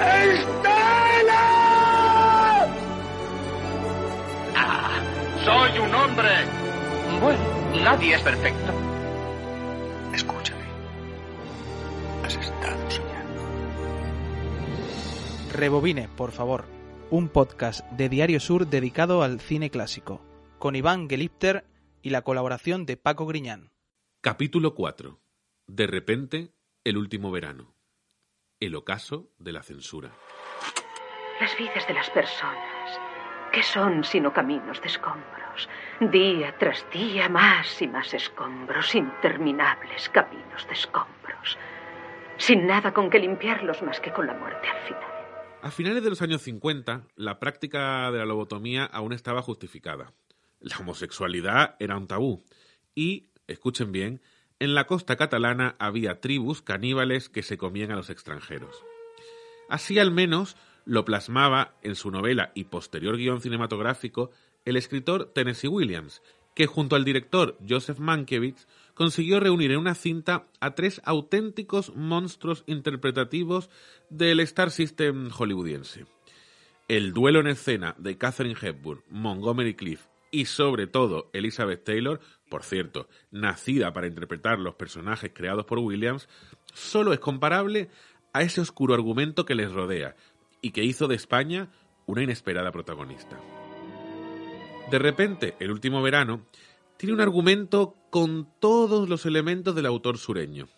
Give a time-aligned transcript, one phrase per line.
[0.00, 1.44] ¡Estela!
[4.56, 5.00] Ah,
[5.44, 6.28] soy un hombre.
[7.20, 7.40] Bueno,
[7.82, 8.72] nadie es perfecto.
[10.14, 10.64] Escúchame.
[12.24, 13.42] Has estado soñando.
[15.52, 16.64] Rebobine, por favor.
[17.10, 20.20] Un podcast de Diario Sur dedicado al cine clásico,
[20.58, 21.64] con Iván Gelipter
[22.02, 23.70] y la colaboración de Paco Griñán.
[24.20, 25.18] Capítulo 4.
[25.66, 26.52] De repente,
[26.84, 27.77] el último verano.
[28.60, 30.10] El ocaso de la censura.
[31.40, 33.00] Las vidas de las personas,
[33.52, 35.68] ¿qué son sino caminos de escombros?
[36.00, 41.56] Día tras día más y más escombros, interminables caminos de escombros,
[42.36, 45.12] sin nada con que limpiarlos más que con la muerte al final.
[45.62, 50.14] A finales de los años 50, la práctica de la lobotomía aún estaba justificada.
[50.58, 52.44] La homosexualidad era un tabú
[52.96, 54.20] y, escuchen bien,
[54.60, 58.84] en la costa catalana había tribus caníbales que se comían a los extranjeros.
[59.68, 64.30] Así al menos lo plasmaba en su novela y posterior guion cinematográfico
[64.64, 66.22] el escritor Tennessee Williams,
[66.54, 72.64] que junto al director Joseph Mankiewicz consiguió reunir en una cinta a tres auténticos monstruos
[72.66, 73.70] interpretativos
[74.10, 76.06] del Star System hollywoodiense.
[76.88, 82.62] El duelo en escena de Catherine Hepburn, Montgomery Cliff y sobre todo Elizabeth Taylor, por
[82.62, 86.28] cierto, nacida para interpretar los personajes creados por Williams,
[86.72, 87.90] solo es comparable
[88.32, 90.16] a ese oscuro argumento que les rodea
[90.60, 91.70] y que hizo de España
[92.06, 93.38] una inesperada protagonista.
[94.90, 96.46] De repente, el último verano,
[96.96, 100.68] tiene un argumento con todos los elementos del autor sureño.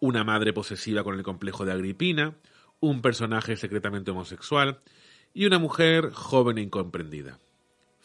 [0.00, 2.36] Una madre posesiva con el complejo de Agripina,
[2.80, 4.80] un personaje secretamente homosexual
[5.32, 7.38] y una mujer joven e incomprendida.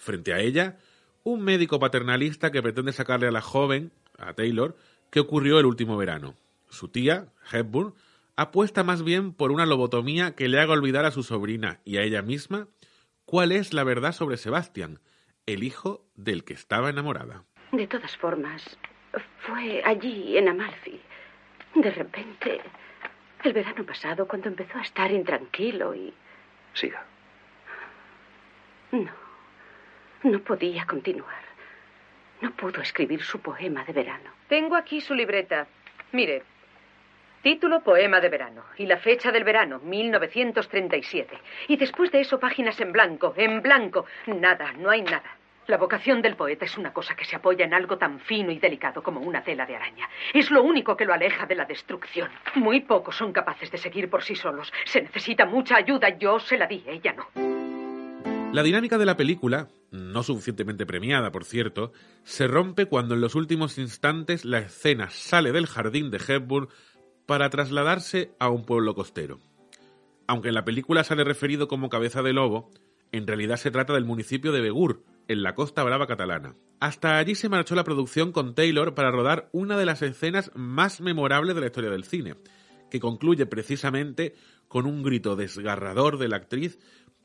[0.02, 0.80] Frente a ella,
[1.24, 4.76] un médico paternalista que pretende sacarle a la joven, a Taylor,
[5.12, 6.34] que ocurrió el último verano.
[6.70, 7.94] Su tía, Hepburn,
[8.36, 12.02] apuesta más bien por una lobotomía que le haga olvidar a su sobrina y a
[12.02, 12.68] ella misma
[13.26, 14.98] cuál es la verdad sobre Sebastián,
[15.46, 17.44] el hijo del que estaba enamorada.
[17.72, 18.80] De todas formas,
[19.42, 21.00] fue allí, en Amalfi.
[21.76, 22.60] De repente,
[23.44, 26.12] el verano pasado, cuando empezó a estar intranquilo y...
[26.74, 27.06] Siga.
[28.92, 29.12] No,
[30.24, 31.42] no podía continuar.
[32.42, 34.32] No pudo escribir su poema de verano.
[34.48, 35.68] Tengo aquí su libreta.
[36.12, 36.44] Mire,
[37.42, 41.38] título Poema de verano y la fecha del verano, 1937.
[41.68, 44.06] Y después de eso páginas en blanco, en blanco.
[44.28, 45.38] Nada, no hay nada.
[45.68, 48.58] La vocación del poeta es una cosa que se apoya en algo tan fino y
[48.58, 50.10] delicado como una tela de araña.
[50.34, 52.30] Es lo único que lo aleja de la destrucción.
[52.56, 54.74] Muy pocos son capaces de seguir por sí solos.
[54.86, 56.10] Se necesita mucha ayuda.
[56.10, 57.51] Yo se la di, ella no.
[58.54, 63.34] La dinámica de la película, no suficientemente premiada, por cierto, se rompe cuando en los
[63.36, 66.68] últimos instantes la escena sale del jardín de Hepburn
[67.26, 69.40] para trasladarse a un pueblo costero.
[70.28, 72.72] Aunque en la película sale referido como cabeza de lobo,
[73.14, 76.58] en realidad se trata del municipio de Begur, en la Costa Brava catalana.
[76.82, 81.00] Hasta allí se marchó la producción con Taylor para rodar una de las escenas más
[81.00, 82.36] memorables de la historia del cine,
[82.90, 84.36] que concluye precisamente
[84.68, 86.80] con un grito desgarrador de la actriz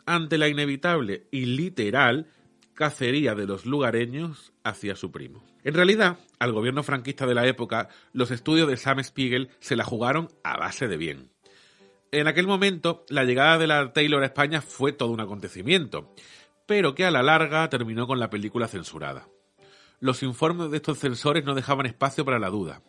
[0.07, 2.29] ante la inevitable y literal
[2.75, 5.43] cacería de los lugareños hacia su primo.
[5.65, 9.85] En realidad, al gobierno franquista de la época, los estudios de Sam Spiegel se la
[9.85, 11.31] jugaron a base de bien.
[12.13, 16.15] En aquel momento, la llegada de la Taylor a España fue todo un acontecimiento,
[16.67, 19.29] pero que a la larga terminó con la película censurada.
[19.99, 22.83] Los informes de estos censores no dejaban espacio para la duda.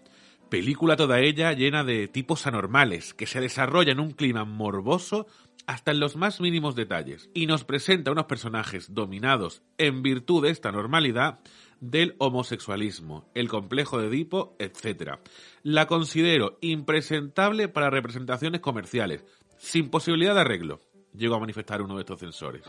[0.50, 5.28] Película toda ella llena de tipos anormales, que se desarrolla en un clima morboso
[5.68, 10.50] hasta en los más mínimos detalles, y nos presenta unos personajes dominados en virtud de
[10.50, 11.40] esta normalidad
[11.82, 15.20] del homosexualismo, el complejo de Edipo, etc.
[15.64, 19.26] La considero impresentable para representaciones comerciales,
[19.58, 20.82] sin posibilidad de arreglo,
[21.14, 22.64] llegó a manifestar uno de estos censores.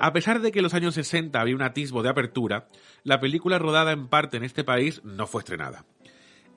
[0.00, 2.68] A pesar de que en los años 60 había un atisbo de apertura,
[3.02, 5.84] la película rodada en parte en este país no fue estrenada.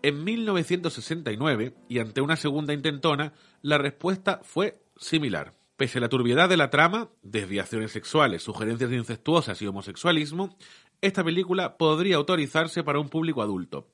[0.04, 5.54] En 1969, y ante una segunda intentona, la respuesta fue similar.
[5.76, 10.56] Pese a la turbiedad de la trama, desviaciones sexuales, sugerencias incestuosas y homosexualismo,
[11.02, 13.90] esta película podría autorizarse para un público adulto.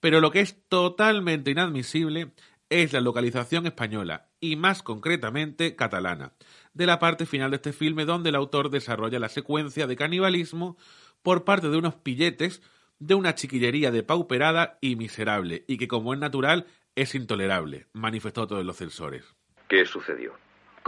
[0.00, 2.32] Pero lo que es totalmente inadmisible
[2.70, 6.32] es la localización española, y más concretamente catalana,
[6.74, 10.76] de la parte final de este filme donde el autor desarrolla la secuencia de canibalismo
[11.22, 12.62] por parte de unos pilletes
[12.98, 18.64] de una chiquillería depauperada y miserable, y que como es natural es intolerable, manifestó todos
[18.64, 19.24] los censores.
[19.68, 20.34] ¿Qué sucedió?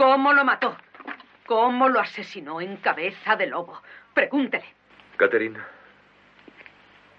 [0.01, 0.75] ¿Cómo lo mató?
[1.45, 3.83] ¿Cómo lo asesinó en cabeza de lobo?
[4.15, 4.65] Pregúntele.
[5.15, 5.59] Catherine,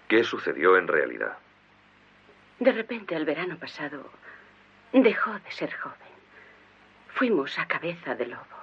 [0.09, 1.39] ¿qué sucedió en realidad?
[2.59, 4.11] De repente, el verano pasado,
[4.93, 5.97] dejó de ser joven.
[7.15, 8.59] Fuimos a cabeza de lobo.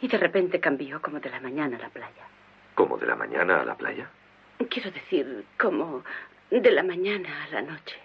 [0.00, 2.26] Y de repente cambió como de la mañana a la playa.
[2.74, 4.08] ¿Como de la mañana a la playa?
[4.70, 6.02] Quiero decir, como
[6.50, 7.98] de la mañana a la noche.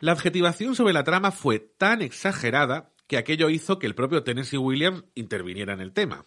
[0.00, 4.56] La adjetivación sobre la trama fue tan exagerada que aquello hizo que el propio Tennessee
[4.56, 6.24] Williams interviniera en el tema.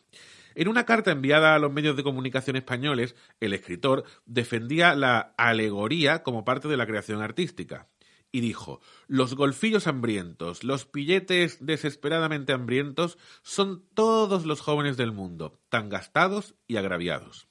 [0.53, 6.21] En una carta enviada a los medios de comunicación españoles, el escritor defendía la alegoría
[6.21, 7.89] como parte de la creación artística
[8.31, 15.59] y dijo, los golfillos hambrientos, los pilletes desesperadamente hambrientos son todos los jóvenes del mundo,
[15.69, 17.47] tan gastados y agraviados.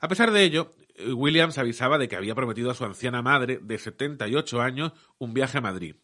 [0.00, 0.70] A pesar de ello,
[1.12, 5.58] Williams avisaba de que había prometido a su anciana madre de 78 años un viaje
[5.58, 5.96] a Madrid.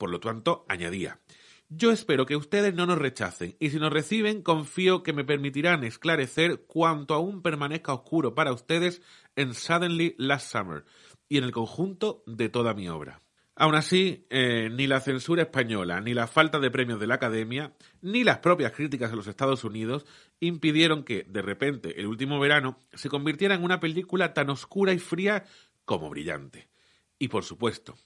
[0.00, 1.20] Por lo tanto, añadía,
[1.72, 5.84] yo espero que ustedes no nos rechacen y si nos reciben confío que me permitirán
[5.84, 9.02] esclarecer cuanto aún permanezca oscuro para ustedes
[9.36, 10.84] en Suddenly Last Summer
[11.28, 13.22] y en el conjunto de toda mi obra.
[13.54, 17.74] Aún así, eh, ni la censura española, ni la falta de premios de la Academia,
[18.00, 20.06] ni las propias críticas a los Estados Unidos
[20.40, 24.98] impidieron que, de repente, el último verano se convirtiera en una película tan oscura y
[24.98, 25.44] fría
[25.84, 26.68] como brillante.
[27.18, 27.96] Y por supuesto,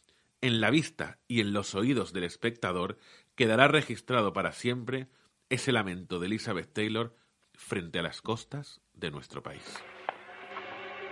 [0.44, 2.98] en la vista y en los oídos del espectador
[3.34, 5.08] quedará registrado para siempre
[5.48, 7.14] ese lamento de Elizabeth Taylor
[7.54, 9.82] frente a las costas de nuestro país.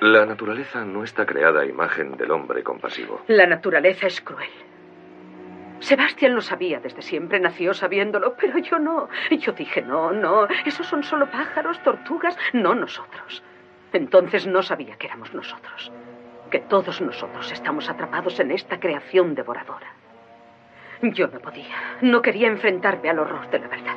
[0.01, 3.23] La naturaleza no está creada a imagen del hombre compasivo.
[3.29, 4.51] La naturaleza es cruel.
[5.79, 9.09] Sebastián lo sabía desde siempre, nació sabiéndolo, pero yo no.
[9.31, 13.43] Yo dije, no, no, esos son solo pájaros, tortugas, no nosotros.
[13.93, 15.93] Entonces no sabía que éramos nosotros,
[16.51, 20.02] que todos nosotros estamos atrapados en esta creación devoradora.
[21.03, 23.97] Yo no podía, no quería enfrentarme al horror de la verdad,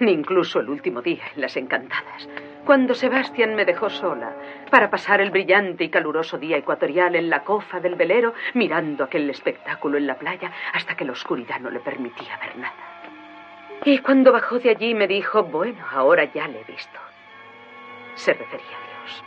[0.00, 2.28] ni incluso el último día en las encantadas
[2.64, 4.32] cuando Sebastián me dejó sola
[4.70, 9.28] para pasar el brillante y caluroso día ecuatorial en la cofa del velero, mirando aquel
[9.28, 12.72] espectáculo en la playa hasta que la oscuridad no le permitía ver nada.
[13.84, 16.98] Y cuando bajó de allí me dijo, bueno, ahora ya le he visto.
[18.14, 19.24] Se refería a Dios.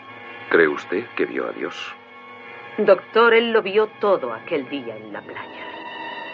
[0.50, 1.94] ¿Cree usted que vio a Dios?
[2.80, 5.77] Doctor, él lo vio todo aquel día en la playa.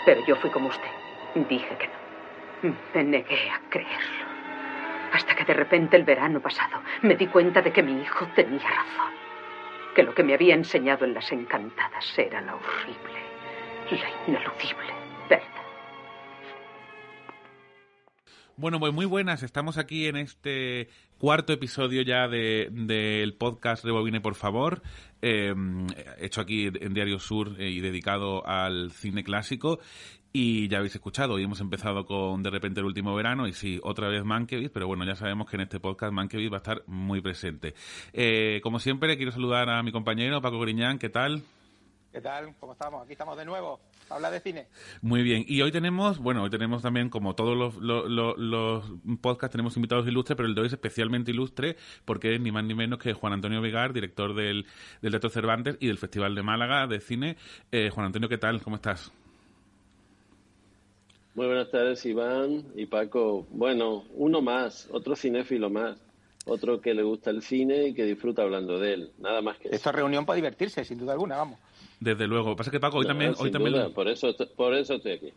[0.06, 0.90] Pero yo fui como usted.
[1.50, 2.76] Dije que no.
[2.94, 4.26] Me negué a creerlo.
[5.14, 8.68] Hasta que de repente el verano pasado me di cuenta de que mi hijo tenía
[8.68, 9.14] razón.
[9.96, 13.20] Que lo que me había enseñado en las encantadas era la horrible,
[13.92, 14.94] la ineludible
[15.30, 15.64] verdad.
[18.56, 19.44] Bueno, pues muy buenas.
[19.44, 20.90] Estamos aquí en este
[21.20, 24.82] cuarto episodio ya del de, podcast Rebobine, por favor.
[25.26, 25.56] Eh,
[26.20, 29.80] hecho aquí en Diario Sur eh, y dedicado al cine clásico.
[30.34, 33.80] Y ya habéis escuchado, hoy hemos empezado con De repente el último verano y sí,
[33.84, 36.84] otra vez Mankiewicz, pero bueno, ya sabemos que en este podcast Mankiewicz va a estar
[36.88, 37.74] muy presente.
[38.12, 41.44] Eh, como siempre, quiero saludar a mi compañero Paco Griñán, ¿qué tal?
[42.14, 42.54] ¿Qué tal?
[42.60, 43.02] ¿Cómo estamos?
[43.02, 43.80] Aquí estamos de nuevo.
[44.08, 44.68] Habla de cine.
[45.02, 45.44] Muy bien.
[45.48, 48.84] Y hoy tenemos, bueno, hoy tenemos también, como todos los, los,
[49.20, 52.66] podcasts, tenemos invitados ilustres, pero el de hoy es especialmente ilustre porque es ni más
[52.66, 54.68] ni menos que Juan Antonio Vigar, director del,
[55.02, 57.36] del Teatro Cervantes y del Festival de Málaga de Cine.
[57.72, 58.62] Eh, Juan Antonio, ¿qué tal?
[58.62, 59.12] ¿Cómo estás?
[61.34, 63.48] Muy buenas tardes, Iván y Paco.
[63.50, 65.98] Bueno, uno más, otro cinéfilo más,
[66.46, 69.12] otro que le gusta el cine y que disfruta hablando de él.
[69.18, 71.60] Nada más que Esta reunión para divertirse, sin duda alguna, vamos.
[72.04, 72.56] Desde luego.
[72.56, 73.34] Pasa que Paco, hoy también...
[73.38, 75.30] Hoy también por, eso, por eso estoy aquí.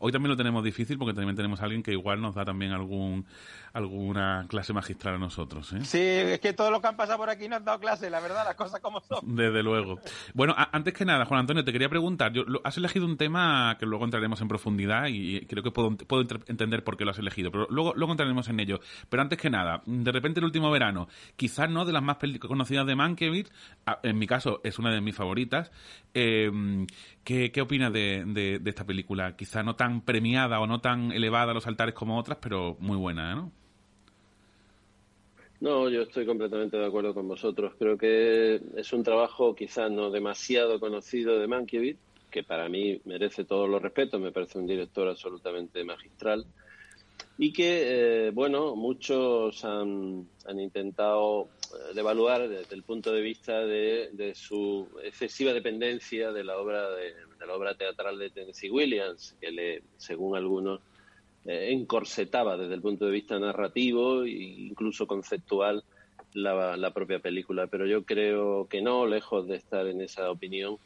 [0.00, 2.72] Hoy también lo tenemos difícil porque también tenemos a alguien que igual nos da también
[2.72, 3.26] algún
[3.74, 5.72] alguna clase magistral a nosotros.
[5.72, 5.84] ¿eh?
[5.84, 8.20] Sí, es que todo lo que han pasado por aquí no han dado clase, la
[8.20, 9.34] verdad, las cosas como son.
[9.34, 9.98] Desde luego.
[10.32, 13.84] Bueno, antes que nada, Juan Antonio, te quería preguntar, yo, has elegido un tema que
[13.84, 17.50] luego entraremos en profundidad y creo que puedo, puedo entender por qué lo has elegido,
[17.50, 18.78] pero luego, luego entraremos en ello.
[19.08, 22.86] Pero antes que nada, de repente el último verano, quizás no de las más conocidas
[22.86, 23.50] de Mankiewicz,
[24.04, 25.72] en mi caso es una de mis favoritas.
[26.14, 26.48] Eh,
[27.24, 29.34] ¿qué, ¿qué, opinas de, de, de esta película?
[29.34, 32.96] Quizá no tan premiada o no tan elevada a los altares como otras, pero muy
[32.96, 33.63] buena, ¿no?
[35.64, 37.72] No, yo estoy completamente de acuerdo con vosotros.
[37.78, 41.96] Creo que es un trabajo quizás no demasiado conocido de Mankiewicz,
[42.30, 46.44] que para mí merece todos los respetos, me parece un director absolutamente magistral
[47.38, 54.34] y que, eh, bueno, muchos han, intentado eh, devaluar desde el punto de vista de,
[54.34, 57.14] su excesiva dependencia de la obra de,
[57.46, 60.80] la obra teatral de Tennessee Williams, que le, según algunos
[61.46, 65.84] eh, encorsetaba desde el punto de vista narrativo e incluso conceptual
[66.32, 67.66] la, la, propia película.
[67.66, 70.78] Pero yo creo que no, lejos de estar en esa opinión,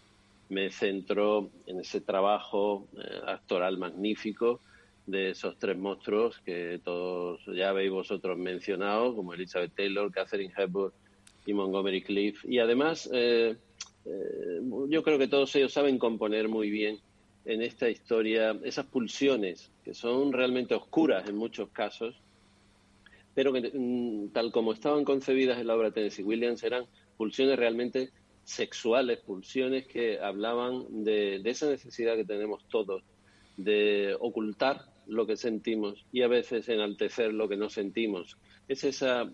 [0.49, 4.61] me centro en ese trabajo eh, actoral magnífico
[5.07, 10.93] de esos tres monstruos que todos ya habéis vosotros mencionado, como Elizabeth Taylor, Catherine Hepburn
[11.47, 12.45] y Montgomery Cliff.
[12.45, 13.57] Y además, eh,
[14.05, 16.99] eh, yo creo que todos ellos saben componer muy bien
[17.49, 22.15] en esta historia esas pulsiones que son realmente oscuras en muchos casos,
[23.35, 26.85] pero que mm, tal como estaban concebidas en la obra de Tennessee Williams eran
[27.17, 28.11] pulsiones realmente
[28.45, 33.03] sexuales, pulsiones que hablaban de, de esa necesidad que tenemos todos
[33.57, 38.37] de ocultar lo que sentimos y a veces enaltecer lo que no sentimos.
[38.69, 39.31] Es esa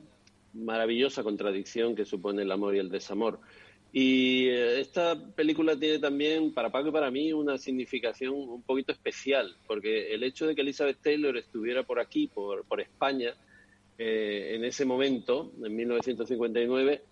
[0.55, 3.41] maravillosa contradicción que supone el amor y el desamor.
[3.97, 8.91] Y eh, esta película tiene también, para Paco y para mí, una significación un poquito
[8.91, 13.35] especial, porque el hecho de que Elizabeth Taylor estuviera por aquí, por, por España,
[13.97, 17.03] eh, en ese momento, en 1959,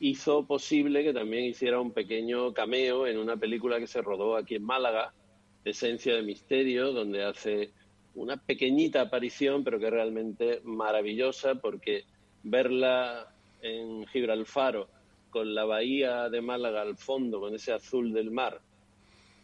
[0.00, 4.56] hizo posible que también hiciera un pequeño cameo en una película que se rodó aquí
[4.56, 5.14] en Málaga,
[5.64, 7.70] Esencia de Misterio, donde hace
[8.16, 12.02] una pequeñita aparición, pero que es realmente maravillosa, porque
[12.42, 14.88] verla en Gibralfaro,
[15.32, 18.60] con la bahía de Málaga al fondo, con ese azul del mar,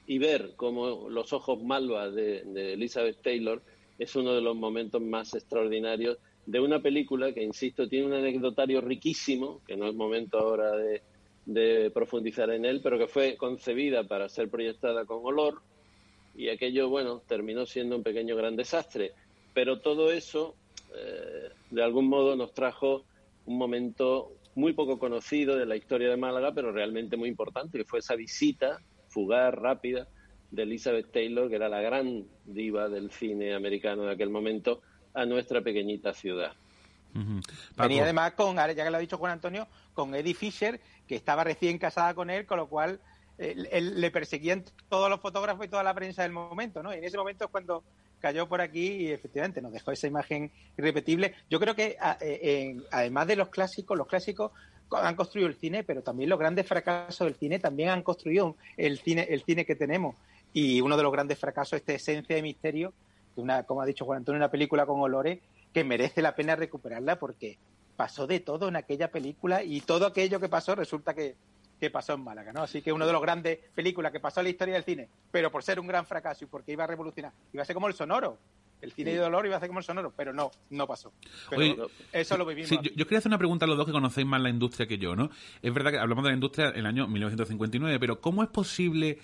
[0.07, 3.61] y ver como los ojos malva de, de Elizabeth Taylor
[3.99, 8.81] es uno de los momentos más extraordinarios de una película que, insisto, tiene un anecdotario
[8.81, 11.03] riquísimo, que no es momento ahora de,
[11.45, 15.61] de profundizar en él, pero que fue concebida para ser proyectada con olor,
[16.37, 19.13] y aquello, bueno, terminó siendo un pequeño gran desastre.
[19.53, 20.55] Pero todo eso,
[20.95, 23.05] eh, de algún modo, nos trajo
[23.45, 27.85] un momento muy poco conocido de la historia de Málaga, pero realmente muy importante, que
[27.85, 30.09] fue esa visita fugaz, rápida,
[30.51, 34.83] de Elizabeth Taylor, que era la gran diva del cine americano de aquel momento,
[35.15, 36.53] a nuestra pequeñita ciudad.
[37.77, 41.45] Venía además con, ya que lo ha dicho Juan Antonio, con Eddie Fisher, que estaba
[41.45, 43.01] recién casada con él, con lo cual
[43.39, 46.93] él, le perseguían todos los fotógrafos y toda la prensa del momento, ¿no?
[46.93, 47.85] Y en ese momento es cuando
[48.21, 51.35] cayó por aquí y efectivamente nos dejó esa imagen irrepetible.
[51.51, 54.53] Yo creo que eh, además de los clásicos, los clásicos
[54.91, 58.99] han construido el cine, pero también los grandes fracasos del cine también han construido el
[58.99, 60.17] cine, el cine que tenemos.
[60.53, 62.93] Y uno de los grandes fracasos es Esencia de Misterio,
[63.37, 65.41] una, como ha dicho Juan Antonio, una película con olores
[65.73, 67.59] que merece la pena recuperarla porque
[67.97, 71.35] pasó de todo en aquella película y todo aquello que pasó resulta que,
[71.79, 72.63] que pasó en Málaga, ¿no?
[72.63, 75.51] Así que uno de los grandes películas que pasó en la historia del cine, pero
[75.51, 77.95] por ser un gran fracaso y porque iba a revolucionar, iba a ser como el
[77.95, 78.39] sonoro.
[78.81, 81.13] El cine de dolor iba a ser como el sonoro, pero no, no pasó.
[81.51, 82.71] Pero eso lo vivimos.
[82.71, 84.99] yo, yo, quería hacer una pregunta a los dos que conocéis más la industria que
[84.99, 85.31] yo, ¿no?
[85.63, 89.19] Es verdad que hablamos de la industria en el año 1959, pero ¿cómo es posible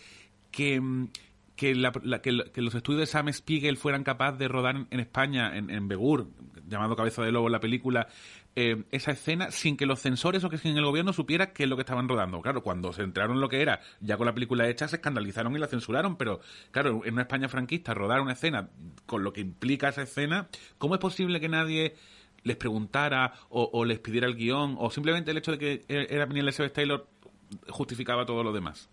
[0.50, 1.08] que, mm,
[1.54, 5.70] que, la, que, los estudios de Sam Spiegel fueran capaces de rodar en, España, en,
[5.70, 6.28] en, Begur,
[6.66, 8.08] llamado Cabeza de Lobo, la película,
[8.56, 11.68] eh, esa escena sin que los censores o que sin el gobierno supiera qué es
[11.68, 12.40] lo que estaban rodando.
[12.40, 15.58] Claro, cuando se enteraron lo que era, ya con la película hecha, se escandalizaron y
[15.58, 18.68] la censuraron, pero claro, en una España franquista, rodar una escena
[19.06, 21.96] con lo que implica esa escena, ¿cómo es posible que nadie
[22.44, 26.46] les preguntara o, les pidiera el guion o simplemente el hecho de que era Daniel
[26.46, 27.08] Elizabeth Taylor
[27.68, 28.88] justificaba todo lo demás?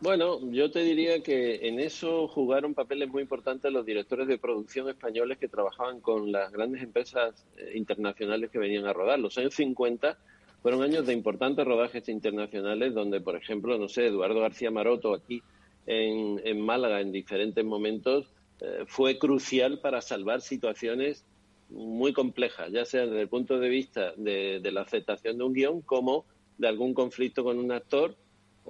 [0.00, 4.88] Bueno, yo te diría que en eso jugaron papeles muy importantes los directores de producción
[4.88, 9.18] españoles que trabajaban con las grandes empresas eh, internacionales que venían a rodar.
[9.18, 10.16] Los años 50
[10.62, 15.42] fueron años de importantes rodajes internacionales donde, por ejemplo, no sé, Eduardo García Maroto aquí
[15.84, 21.26] en, Málaga en diferentes momentos eh, fue crucial para salvar situaciones
[21.68, 25.52] muy complejas, ya sea desde el punto de vista de, de la aceptación de un
[25.52, 26.24] guion como
[26.56, 28.16] de algún conflicto con un actor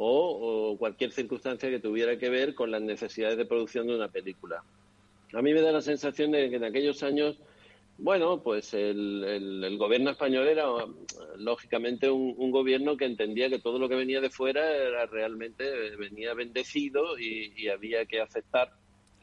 [0.02, 4.62] o, cualquier circunstancia que tuviera que ver con las necesidades de producción de una película.
[5.34, 7.38] A mí me da la sensación de que en aquellos años,
[7.98, 9.22] bueno, pues el,
[9.62, 10.64] el, gobierno español era
[11.36, 15.64] lógicamente un, gobierno que entendía que todo lo que venía de fuera era realmente
[15.96, 18.72] venía bendecido y, había que aceptar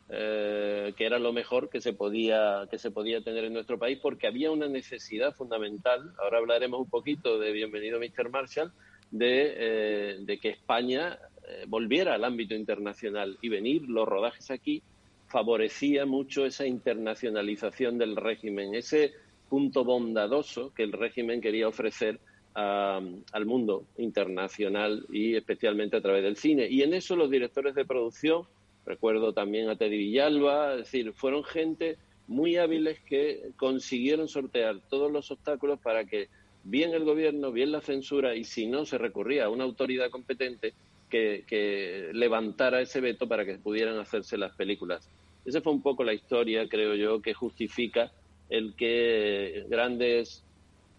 [0.10, 4.00] eh, que era lo mejor que se podía que se podía tener en nuestro país
[4.02, 6.14] porque había una necesidad fundamental.
[6.20, 8.30] Ahora hablaremos un poquito de Bienvenido Mr.
[8.30, 8.72] Marshall
[9.12, 14.82] de, eh, de que España eh, volviera al ámbito internacional y venir los rodajes aquí
[15.28, 19.14] favorecía mucho esa internacionalización del régimen, ese
[19.50, 22.20] punto bondadoso que el régimen quería ofrecer
[22.56, 26.68] a, al mundo internacional y especialmente a través del cine.
[26.70, 28.44] Y en eso los directores de producción,
[28.86, 31.98] recuerdo también a Teddy Villalba, es decir, fueron gente
[32.28, 36.30] muy hábiles que consiguieron sortear todos los obstáculos para que
[36.70, 40.74] bien el gobierno, bien la censura, y si no, se recurría a una autoridad competente
[41.10, 45.10] que, levantara ese veto para que pudieran hacerse las películas.
[45.46, 48.12] Esa fue un poco la historia, creo yo, que justifica
[48.50, 50.44] el que grandes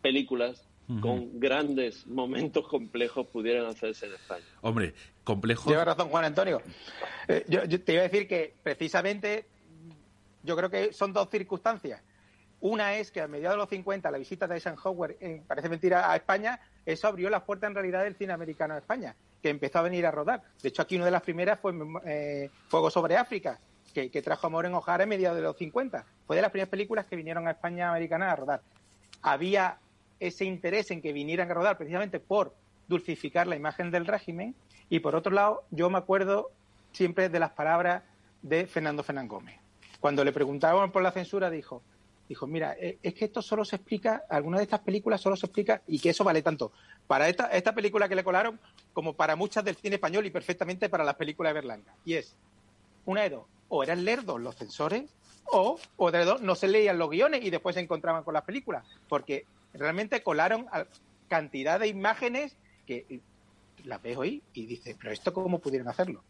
[0.01, 0.65] películas
[1.03, 4.47] con grandes momentos complejos pudieran hacerse en España.
[4.63, 5.67] Hombre, complejos.
[5.67, 6.63] Lleva razón, Juan Antonio.
[7.29, 9.45] Eh, yo, te iba a decir que precisamente
[10.43, 12.01] yo creo que son dos circunstancias.
[12.61, 16.11] Una es que a mediados de los 50 la visita de Eisenhower, en, parece mentira,
[16.11, 19.79] a España, eso abrió las puertas en realidad del cine americano a España, que empezó
[19.79, 20.43] a venir a rodar.
[20.63, 21.73] De hecho, aquí una de las primeras fue
[22.05, 23.61] eh, Fuego sobre África,
[23.93, 26.05] que, trajo a Maureen O'Hara en mediados de los 50.
[26.27, 28.63] Fue de las primeras películas que vinieron a España americana a rodar.
[29.23, 29.79] Había
[30.21, 32.55] ese interés en que vinieran a rodar precisamente por
[32.89, 34.55] dulcificar la imagen del régimen
[34.89, 36.51] y por otro lado yo me acuerdo
[36.93, 38.03] siempre de las palabras
[38.43, 39.59] de Fernando Fernán Gómez.
[40.01, 41.83] Cuando le preguntaban por la censura dijo,
[42.29, 45.47] dijo, mira, eh, es que esto solo se explica, alguna de estas películas solo se
[45.47, 46.73] explica y que eso vale tanto
[47.07, 48.61] para esta, esta película que le colaron
[48.93, 51.95] como para muchas del cine español y perfectamente para las películas de Berlanga.
[52.05, 52.37] Y es,
[53.07, 55.11] una de dos, o eran lerdos los censores
[55.47, 58.45] o, o de dos, no se leían los guiones y después se encontraban con las
[58.45, 60.67] películas, porque realmente colaron
[61.29, 62.57] cantidad de imágenes
[62.87, 63.21] que eh,
[63.85, 66.23] las ves hoy y dices, pero esto cómo pudieron hacerlo.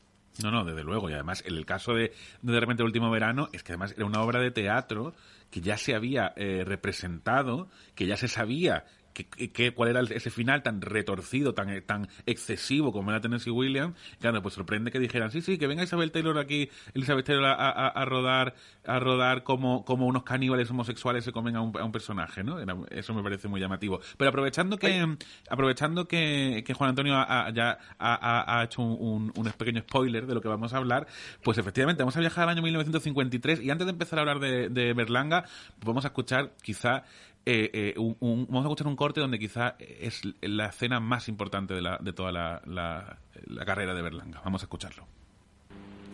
[0.43, 1.11] No, no, desde luego.
[1.11, 4.07] Y además, en el caso de de repente el último verano, es que además era
[4.07, 5.15] una obra de teatro
[5.51, 10.62] que ya se había eh, representado, que ya se sabía que, cuál era ese final
[10.62, 15.43] tan retorcido, tan, tan excesivo como era Tennessee Williams, claro, pues sorprende que dijeran, sí,
[15.43, 20.23] sí, que venga Isabel Taylor aquí, Elizabeth Taylor a, rodar, a rodar como, como unos
[20.23, 22.59] caníbales homosexuales se comen a un, personaje, ¿no?
[22.91, 24.00] eso me parece muy llamativo.
[24.17, 25.17] Pero aprovechando que,
[25.49, 27.15] aprovechando que, Juan Antonio
[27.55, 31.07] ya ha, hecho un, un, pequeño spoiler de lo que vamos a hablar,
[31.43, 34.69] pues efectivamente vamos a viajar al año 1953 y antes de empezar a hablar de,
[34.69, 35.45] de Berlanga,
[35.85, 37.05] vamos a escuchar quizá
[37.50, 42.12] eh, eh, vamos a escuchar un corte donde quizá es la escena más importante de,
[42.12, 44.43] toda la, la, carrera de Berlanga.
[44.45, 45.07] Vamos a escucharlo.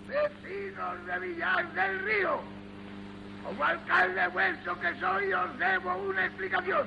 [0.06, 2.40] Vecinos de Villar del Río,
[3.42, 6.86] como alcalde vuestro que soy, os debo una explicación.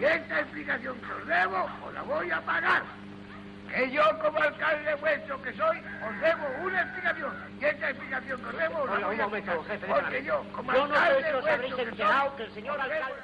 [0.00, 2.82] Y esta explicación que os debo, os la voy a pagar
[3.76, 8.48] que yo como alcalde vuestro que soy os debo una explicación y esa explicación que
[8.48, 12.50] os debo os la voy a porque yo como alcalde vuestro que soy que el
[12.52, 13.22] señor alcalde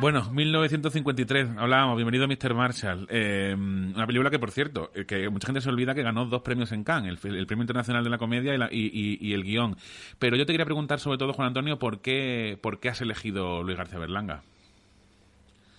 [0.00, 2.54] bueno, 1953, hablábamos, bienvenido Mr.
[2.54, 3.08] Marshall.
[3.10, 6.42] Eh, una película que, por cierto, eh, que mucha gente se olvida que ganó dos
[6.42, 9.76] premios en Cannes, el, Premio Internacional de la Comedia y, el guion.
[10.20, 13.64] Pero yo te quería preguntar sobre todo, Juan Antonio, ¿por qué, por qué has elegido
[13.64, 14.42] Luis García Berlanga?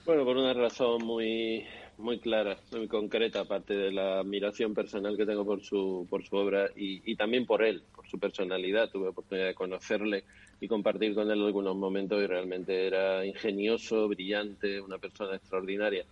[0.06, 1.66] Bueno, por una razón muy,
[2.00, 6.36] muy clara, muy concreta, aparte de la admiración personal que tengo por su, por su
[6.38, 8.90] obra y, también por él, por su personalidad.
[8.90, 10.24] Tuve oportunidad de conocerle
[10.62, 16.06] y compartir con él algunos momentos y realmente era ingenioso, brillante, una persona extraordinaria.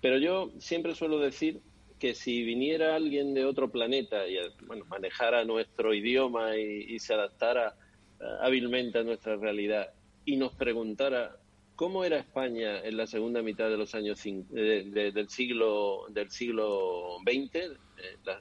[0.00, 1.60] Pero yo siempre suelo decir
[1.98, 4.36] que si viniera alguien de otro planeta y
[4.66, 7.74] bueno, manejara nuestro idioma y se adaptara
[8.20, 9.90] eh, hábilmente a nuestra realidad
[10.24, 11.36] y nos preguntara
[11.76, 17.54] ¿Cómo era España en la segunda mitad de los años del siglo del siglo XX,
[17.54, 17.76] eh,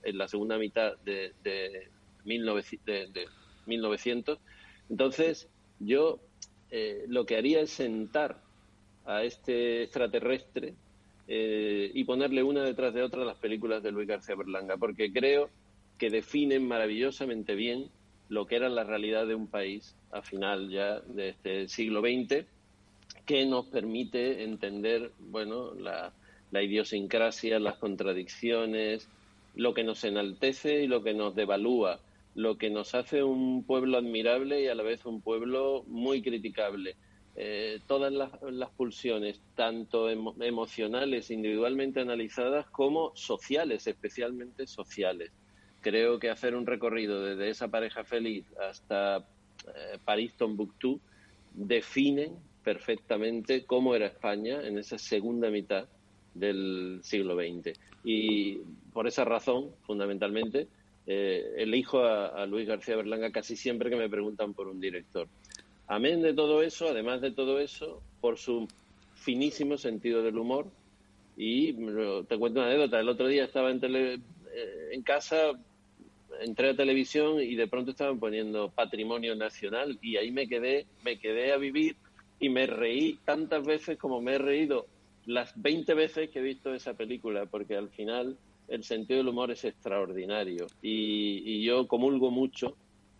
[0.03, 1.89] en la segunda mitad de, de,
[2.23, 4.39] 1900?
[4.89, 6.21] Entonces, yo
[6.71, 8.41] eh, lo que haría es sentar
[9.03, 10.73] a este extraterrestre
[11.27, 15.49] eh, y ponerle una detrás de otra las películas de Luis García Berlanga, porque creo
[15.97, 17.89] que definen maravillosamente bien
[18.29, 22.45] lo que era la realidad de un país a final ya de este siglo XX
[23.25, 26.13] que nos permite entender, bueno, la,
[26.51, 29.09] idiosincrasia, las contradicciones,
[29.55, 31.99] lo que nos enaltece y lo que nos devalúa,
[32.33, 36.95] lo que nos hace un pueblo admirable y a la vez un pueblo muy criticable.
[37.35, 45.31] Eh, todas las, pulsiones, tanto emocionales, individualmente analizadas, como sociales, especialmente sociales.
[45.81, 51.01] Creo que hacer un recorrido desde esa pareja feliz hasta eh, París-Tombuctú
[51.53, 55.87] definen perfectamente cómo era España en esa segunda mitad
[56.33, 57.77] del siglo XX.
[58.03, 58.57] Y
[58.91, 60.67] por esa razón, fundamentalmente,
[61.05, 65.27] eh, elijo a, Luis García Berlanga casi siempre que me preguntan por un director.
[65.87, 68.67] Amén de todo eso, además de todo eso, por su
[69.13, 70.65] finísimo sentido del humor.
[71.37, 71.73] Y
[72.27, 72.99] te cuento una anécdota.
[72.99, 75.51] El otro día estaba en, tele, eh, en casa,
[76.41, 81.19] entré a televisión y de pronto estaban poniendo Patrimonio Nacional y ahí me quedé, me
[81.19, 81.95] quedé a vivir
[82.39, 84.87] y me reí tantas veces como me he reído
[85.25, 89.51] las 20 veces que he visto esa película, porque al final el sentido del humor
[89.51, 90.67] es extraordinario.
[90.81, 92.75] Y, yo comulgo mucho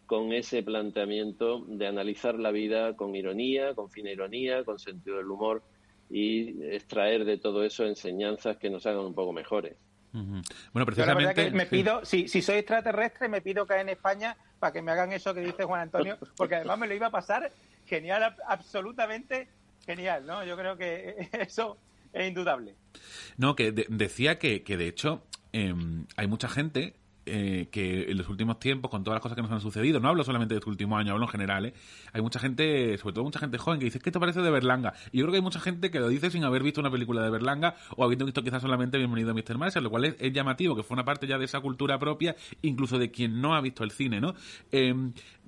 [0.06, 5.30] con ese planteamiento de analizar la vida con ironía, con fina ironía, con sentido del
[5.30, 5.63] humor
[6.12, 9.75] y extraer de todo eso enseñanzas que nos hagan un poco mejores.
[10.71, 11.51] Bueno, precisamente...
[11.51, 15.12] me pido, si, si soy extraterrestre, me pido caer en España para que me hagan
[15.12, 17.51] eso que dice Juan Antonio, porque además me lo iba a pasar
[17.86, 19.48] genial, absolutamente
[19.86, 20.43] genial, ¿no?
[20.43, 21.78] Yo creo que eso
[22.13, 22.76] es indudable.
[23.38, 26.95] No, que decía que, que de hecho em, hay mucha gente
[27.28, 30.10] eh, que en los últimos tiempos, con todas las cosas que nos han sucedido, no
[30.10, 31.74] hablo solamente de este último año, hablo en general, ¿eh?
[32.13, 34.93] hay mucha gente, sobre todo mucha gente joven, que dice, ¿qué te parece de Berlanga?
[35.12, 37.24] Y yo creo que hay mucha gente que lo dice sin haber visto una película
[37.24, 39.58] de Berlanga o habiendo visto quizás solamente Bienvenido a Mr.
[39.58, 43.00] Marshall, lo cual es, llamativo, que fue una parte ya de esa cultura propia, incluso
[43.00, 44.36] de quien no ha visto el cine, ¿no?
[44.71, 44.93] Eh,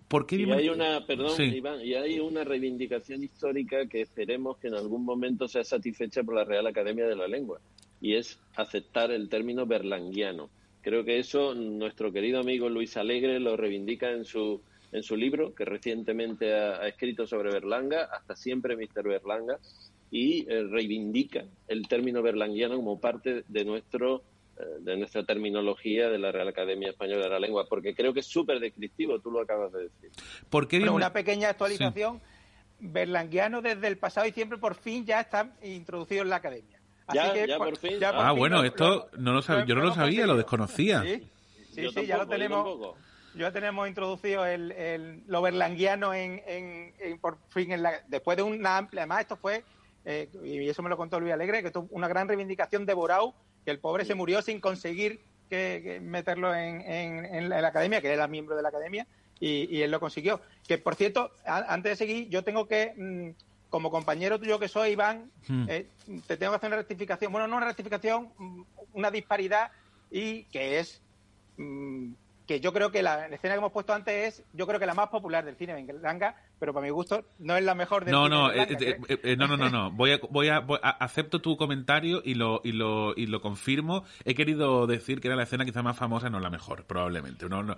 [0.07, 4.67] ¿Por qué y hay una, perdón, Iván, y hay una reivindicación histórica que esperemos que
[4.67, 7.59] en algún momento sea satisfecha por la Real Academia de la Lengua,
[7.99, 10.49] y es aceptar el término berlanguiano.
[10.81, 14.61] Creo que eso nuestro querido amigo Luis Alegre lo reivindica en su,
[14.93, 19.03] en su libro, que recientemente ha, escrito sobre Berlanga, hasta siempre Mr.
[19.03, 19.59] Berlanga,
[20.09, 24.23] y eh, reivindica el término berlanguiano como parte de nuestro
[24.79, 28.27] de nuestra terminología de la Real Academia Española de la Lengua, porque creo que es
[28.27, 30.11] súper descriptivo, tú lo acabas de decir.
[30.49, 32.21] ¿Por qué una pequeña actualización,
[32.79, 36.77] berlanguiano desde el pasado diciembre por fin ya está introducido en la Academia
[37.13, 38.03] ya, ya por fin.
[38.03, 41.01] ah, bueno, esto no lo sabía, yo no lo sabía, lo desconocía.
[41.01, 42.95] Sí, sí, ya lo tenemos.
[43.35, 48.41] Ya tenemos introducido el, el, lo berlanguiano en, en, por fin, en la, después de
[48.41, 49.63] una amplia, además esto fue,
[50.05, 53.35] eh, y eso me lo contó Luis Alegre, que esto una gran reivindicación de Borau,
[53.67, 58.25] que el pobre se murió sin conseguir que, meterlo en, en, la academia, que era
[58.25, 59.05] miembro de la academia,
[59.41, 60.39] y, y, él lo consiguió.
[60.65, 62.93] Que, por cierto, antes de seguir, yo tengo que...
[62.95, 65.65] Mm, como compañero tuyo que soy, Iván, hmm.
[65.67, 65.87] eh,
[66.25, 67.33] te tengo que hacer una rectificación.
[67.33, 68.61] Bueno, no una rectificación, mm,
[68.93, 69.71] una disparidad
[70.09, 71.01] y que es
[71.57, 72.13] mm,
[72.47, 74.93] que yo creo que la, escena que hemos puesto antes es, yo creo que la
[74.93, 78.23] más popular del cine Berlanga, pero para mi gusto no es la mejor del no,
[78.23, 80.65] cine no, eh, eh, no, no, no, no, voy a, voy a,
[80.99, 84.05] acepto tu comentario y lo, y lo, y lo confirmo.
[84.23, 87.49] He querido decir que era la escena quizá más famosa, no la mejor, probablemente.
[87.49, 87.75] No, no,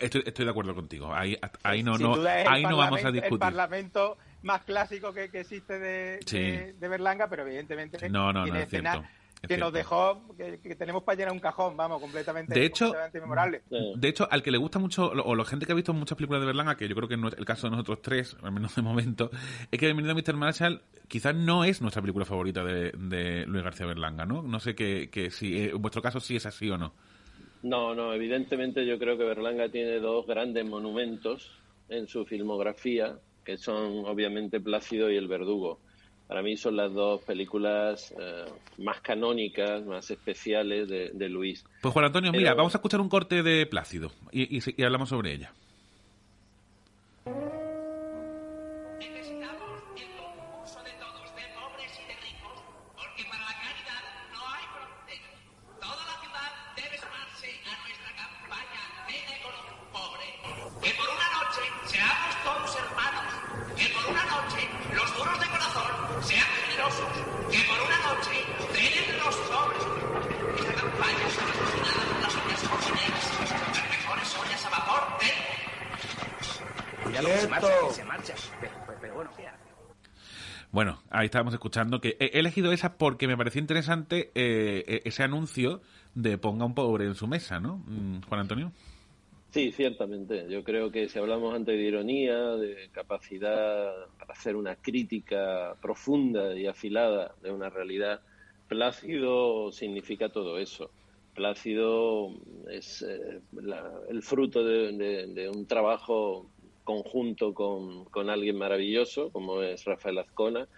[0.00, 1.14] estoy, estoy de acuerdo contigo.
[1.14, 3.34] Ahí, ahí no, no, ahí no vamos a discutir.
[3.34, 8.54] El Parlamento más clásico que, existe de, de, Berlanga, pero evidentemente no, no, no,
[9.40, 13.62] cierto que nos dejó, que, tenemos para llenar un cajón, vamos, completamente, de hecho, memorable.
[13.68, 16.40] De hecho, al que le gusta mucho, o la gente que ha visto muchas películas
[16.40, 18.74] de Berlanga, que yo creo que no es el caso de nosotros tres, al menos
[18.74, 19.30] de momento,
[19.70, 20.36] es que Bienvenido a Mr.
[20.36, 24.42] Marshall quizás no es nuestra película favorita de, Luis García Berlanga, ¿no?
[24.42, 26.92] No sé que, que si eh, en vuestro caso sí es así o no.
[27.62, 31.50] No, no, evidentemente yo creo que Berlanga tiene dos grandes monumentos
[31.88, 35.80] en su filmografía, que son obviamente Plácido y El Verdugo.
[36.28, 38.44] Para mí son las dos películas eh,
[38.76, 41.64] más canónicas, más especiales de, Luis.
[41.80, 45.32] Pues Juan Antonio, mira, vamos a escuchar un corte de Plácido y, y hablamos sobre
[45.32, 45.52] ella.
[81.18, 85.80] Ahí estábamos escuchando que he elegido esa porque me pareció interesante eh, e-, ese anuncio
[86.14, 87.78] de ponga un pobre en su mesa, ¿no?
[87.86, 88.72] Mm, Juan Antonio.
[89.50, 90.46] Sí, ciertamente.
[90.48, 96.54] Yo creo que si hablamos antes de ironía, de capacidad para hacer una crítica profunda
[96.54, 98.20] y afilada de una realidad,
[98.68, 100.90] Plácido significa todo eso.
[101.34, 102.34] Plácido
[102.70, 103.40] es eh,
[104.10, 106.46] el fruto de, un trabajo
[106.84, 110.68] conjunto con, alguien maravilloso como es Rafael Azcona,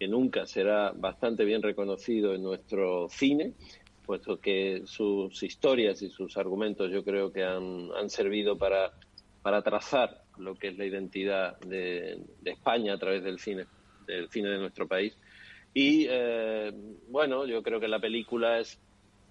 [0.00, 3.52] que nunca será bastante bien reconocido en nuestro cine,
[4.06, 8.92] puesto que sus historias y sus argumentos yo creo que han, servido para,
[9.42, 13.66] para trazar lo que es la identidad de, España a través del cine,
[14.06, 15.14] del cine de nuestro país.
[15.74, 16.72] Y eh,
[17.10, 18.80] bueno, yo creo que la película es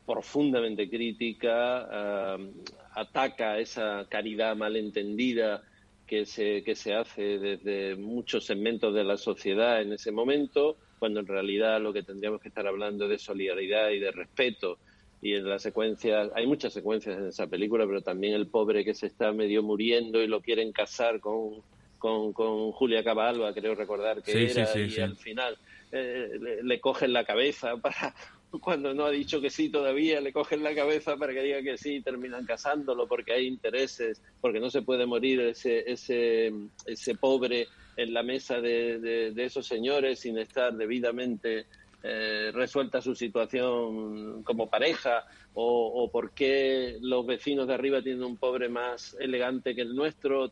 [0.06, 2.52] profundamente crítica, eh,
[2.94, 5.64] ataca esa caridad malentendida
[6.10, 11.20] que se, que se hace desde muchos segmentos de la sociedad en ese momento, cuando
[11.20, 14.80] en realidad lo que tendríamos que estar hablando es de solidaridad y de respeto.
[15.22, 18.96] Y en la secuencia, hay muchas secuencias en esa película, pero también el pobre que
[18.96, 21.62] se está medio muriendo y lo quieren casar con,
[22.00, 25.60] con, con Julia Cabalba, creo recordar que era, y al final
[25.92, 28.16] eh, le, le, cogen la cabeza para,
[28.62, 31.78] cuando no ha dicho que sí todavía, le cogen la cabeza para que diga que
[31.78, 36.52] sí y terminan casándolo porque hay intereses, porque no se puede morir ese, ese,
[36.86, 41.66] ese pobre en la mesa de, de, esos señores sin estar debidamente
[42.02, 48.38] eh, resuelta su situación como pareja o, por qué los vecinos de arriba tienen un
[48.38, 50.50] pobre más elegante que el nuestro.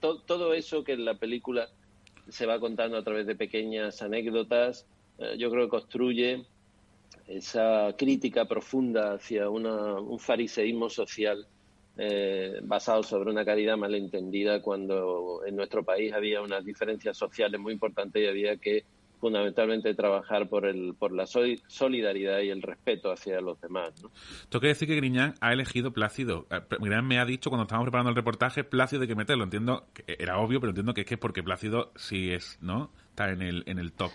[0.00, 1.68] todo eso que en la película
[2.28, 4.86] se va contando a través de pequeñas anécdotas,
[5.18, 6.44] eh, yo creo que construye
[7.30, 11.46] esa crítica profunda hacia un fariseísmo social
[11.96, 17.72] eh, basado sobre una caridad malentendida cuando en nuestro país había unas diferencias sociales muy
[17.72, 18.84] importantes y había que
[19.20, 23.92] fundamentalmente trabajar por el por la solidaridad y el respeto hacia los demás.
[24.02, 24.10] ¿no?
[24.48, 26.46] Tengo que decir que Griñán ha elegido Plácido.
[26.50, 29.44] Eh, Griñán me ha dicho cuando estábamos preparando el reportaje Plácido de que meterlo.
[29.44, 32.90] Entiendo era obvio, pero entiendo que es que es porque Plácido sí es, ¿no?
[33.10, 34.10] Está en el en el top.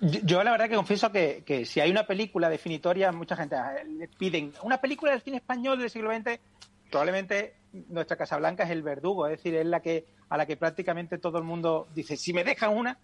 [0.00, 3.74] Yo, la verdad que confieso que, que, si hay una película definitoria, mucha gente ah,
[3.84, 6.38] le piden una película del cine español del siglo XX,
[6.90, 7.54] probablemente
[7.88, 11.18] nuestra Casa Blanca es el verdugo, es decir, es la que a la que prácticamente
[11.18, 12.98] todo el mundo dice, si me dejan una,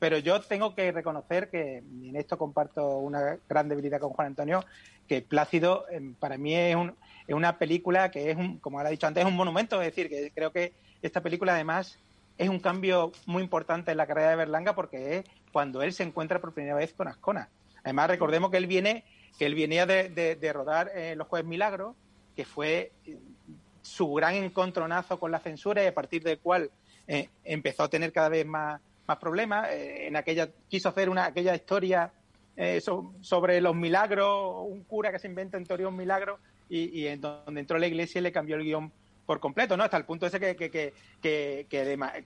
[0.00, 4.64] pero yo tengo que reconocer que en esto comparto una gran debilidad con Juan Antonio,
[5.06, 6.76] que Plácido em, para mí es,
[7.28, 10.32] una película que es, un, como ha dicho antes, es un monumento, es decir, que
[10.34, 11.98] creo que esta película además
[12.40, 16.04] es un cambio muy importante en la carrera de Berlanga porque es cuando él se
[16.04, 17.50] encuentra por primera vez con Ascona.
[17.84, 19.04] Además, recordemos que él viene
[19.38, 21.94] que él venía de, rodar eh, Los Jueves Milagros,
[22.34, 23.18] que fue eh,
[23.82, 26.70] su gran encontronazo con la censura y a partir del cual
[27.06, 29.68] eh, empezó a tener cada vez más, más problemas.
[29.70, 32.10] en aquella quiso hacer una aquella historia
[33.20, 36.38] sobre los milagros, un cura que se inventa en teoría un milagro
[36.70, 38.92] y, y en donde entró la iglesia y le cambió el guion
[39.30, 39.84] por completo, ¿no?
[39.84, 41.66] Hasta el punto ese que, que, que, que,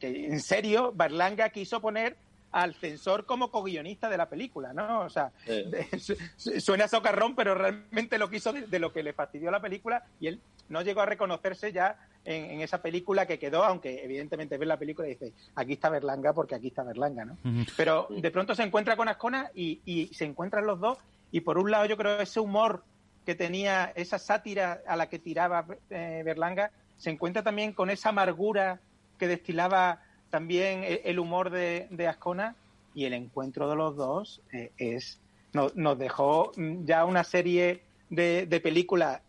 [0.00, 2.16] que en serio Berlanga quiso poner
[2.50, 5.00] al censor como co-guionista de la película, ¿no?
[5.00, 5.30] O sea,
[6.38, 10.40] suena socarrón, pero realmente lo quiso de, lo que le fastidió la película y él
[10.70, 15.06] no llegó a reconocerse ya en, esa película que quedó, aunque evidentemente ves la película
[15.06, 17.36] y dices, aquí está Berlanga porque aquí está Berlanga, ¿no?
[17.76, 20.96] Pero de pronto se encuentra con Ascona y, y se encuentran los dos
[21.30, 22.82] y por un lado yo creo ese humor
[23.24, 28.10] que tenía, esa sátira a la que tiraba eh, Berlanga, se encuentra también con esa
[28.10, 28.80] amargura
[29.18, 32.56] que destilaba también el humor de, Ascona
[32.94, 35.20] y el encuentro de los dos eh, es
[35.52, 39.20] nos dejó ya una serie de, películas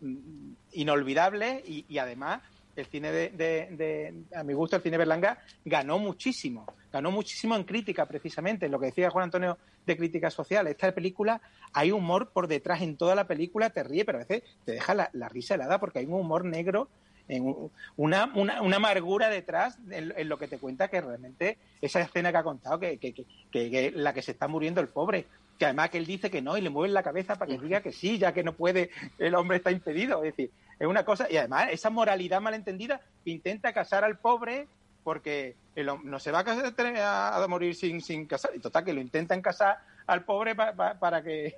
[0.72, 2.42] inolvidables y, además
[2.76, 8.06] el cine de, a mi gusto el cine Berlanga ganó muchísimo ganó muchísimo en crítica
[8.06, 8.70] precisamente.
[8.70, 11.42] Lo que decía Juan Antonio de crítica social esta película
[11.74, 14.96] hay humor por detrás en toda la película te ríe pero a veces te deja
[14.96, 16.90] la risa helada porque hay un humor negro
[17.28, 22.32] en una, una, una, amargura detrás en, lo que te cuenta que realmente esa escena
[22.32, 23.14] que ha contado, que, que,
[23.52, 25.26] que, la que se está muriendo el pobre,
[25.58, 27.82] que además que él dice que no y le mueve la cabeza para que diga
[27.82, 30.24] que sí, ya que no puede, el hombre está impedido.
[30.24, 34.68] Es decir, es una cosa, y además esa moralidad malentendida intenta casar al pobre
[35.04, 35.56] porque
[36.04, 39.78] no se va a, a, morir sin, sin casar, y total que lo intentan casar
[40.08, 41.58] al pobre para que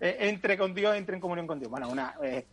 [0.00, 1.70] eh, entre con Dios, entre en comunión con Dios.
[1.70, 2.46] Bueno, una, eh,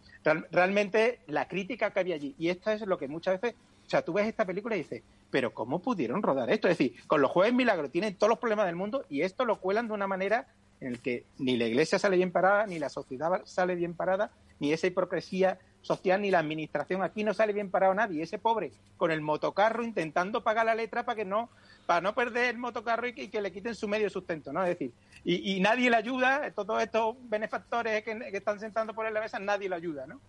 [0.52, 4.02] realmente la crítica que había allí, y esto es lo que muchas veces, o sea,
[4.04, 6.68] tú ves esta película y dices, pero ¿cómo pudieron rodar esto?
[6.68, 9.60] Es decir, con los jueves milagros tienen todos los problemas del mundo y esto lo
[9.60, 10.48] cuelan de una manera
[10.80, 14.32] en la que ni la iglesia sale bien parada, ni la sociedad sale bien parada,
[14.60, 17.02] ni esa hipocresía social, ni la administración.
[17.02, 18.22] Aquí no sale bien parado nadie.
[18.22, 21.50] Ese pobre con el motocarro intentando pagar la letra para que no,
[21.86, 24.64] para no perder el motocarro y que, le quiten su medio sustento, ¿no?
[24.64, 24.92] Es decir,
[25.24, 29.76] y, nadie le ayuda, todos estos benefactores que, están sentando por la mesa, nadie le
[29.76, 30.20] ayuda, ¿no?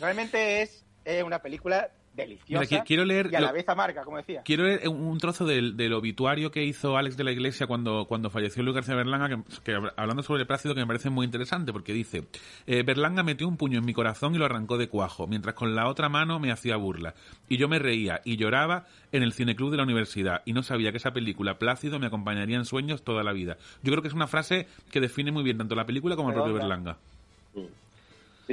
[0.00, 4.42] Realmente es, es una película deliciosa quiero leer y a la vez amarga, como decía.
[4.44, 8.62] Quiero leer un trozo del, obituario que hizo Alex de la Iglesia cuando, cuando falleció
[8.62, 12.24] Luis García Berlanga, que, hablando sobre el Plácido, que me parece muy interesante, porque dice,
[12.66, 15.74] eh, Berlanga metió un puño en mi corazón y lo arrancó de cuajo, mientras con
[15.74, 17.14] la otra mano me hacía burla.
[17.48, 20.90] Y yo me reía y lloraba en el cineclub de la universidad, y no sabía
[20.90, 23.56] que esa película, Plácido, me acompañaría en sueños toda la vida.
[23.82, 26.34] Yo creo que es una frase que define muy bien tanto la película como el
[26.34, 26.98] propio Berlanga.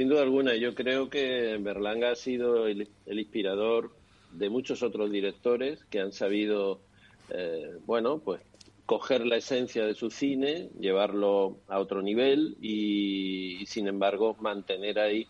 [0.00, 3.94] Sin duda alguna, yo creo que Berlanga ha sido el, inspirador
[4.32, 6.80] de muchos otros directores que han sabido,
[7.28, 8.40] eh, bueno, pues
[8.86, 15.26] coger la esencia de su cine, llevarlo a otro nivel y, sin embargo mantener ahí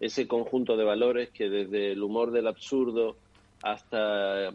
[0.00, 3.18] ese conjunto de valores que desde el humor del absurdo
[3.60, 4.52] hasta eh,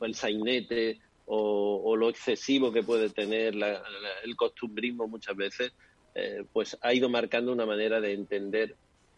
[0.00, 5.74] el sainete o, lo excesivo que puede tener el costumbrismo muchas veces,
[6.14, 8.74] eh, pues ha ido marcando una manera de entender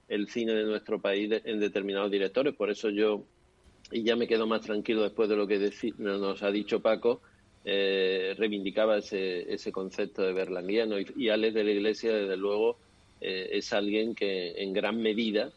[0.09, 2.55] el cine de nuestro país en determinados directores.
[2.55, 3.25] Por eso yo,
[3.93, 7.21] y ya me quedo más tranquilo después de lo que nos ha dicho Paco,
[7.65, 12.79] eh, reivindicaba ese, ese concepto de berlanguiano y, y, Alex de la Iglesia, desde luego,
[13.21, 15.53] eh, es alguien que en gran medida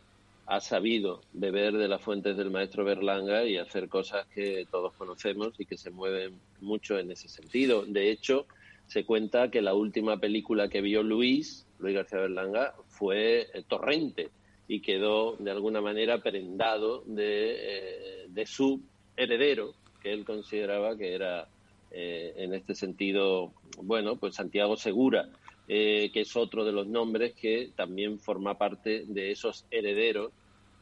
[0.46, 5.54] ha sabido beber de las fuentes del maestro Berlanga y hacer cosas que todos conocemos
[5.58, 7.86] y que se mueven mucho en ese sentido.
[7.86, 8.46] De hecho,
[8.88, 14.30] se cuenta que la última película que vio Luis, Luis García Berlanga, fue eh, Torrente
[14.68, 18.82] y quedó de alguna manera prendado de, eh, de su
[19.18, 21.48] heredero, que él consideraba que era
[21.92, 25.30] eh, en este sentido, bueno, pues Santiago Segura,
[25.66, 30.34] que es otro de los nombres que también forma parte de esos herederos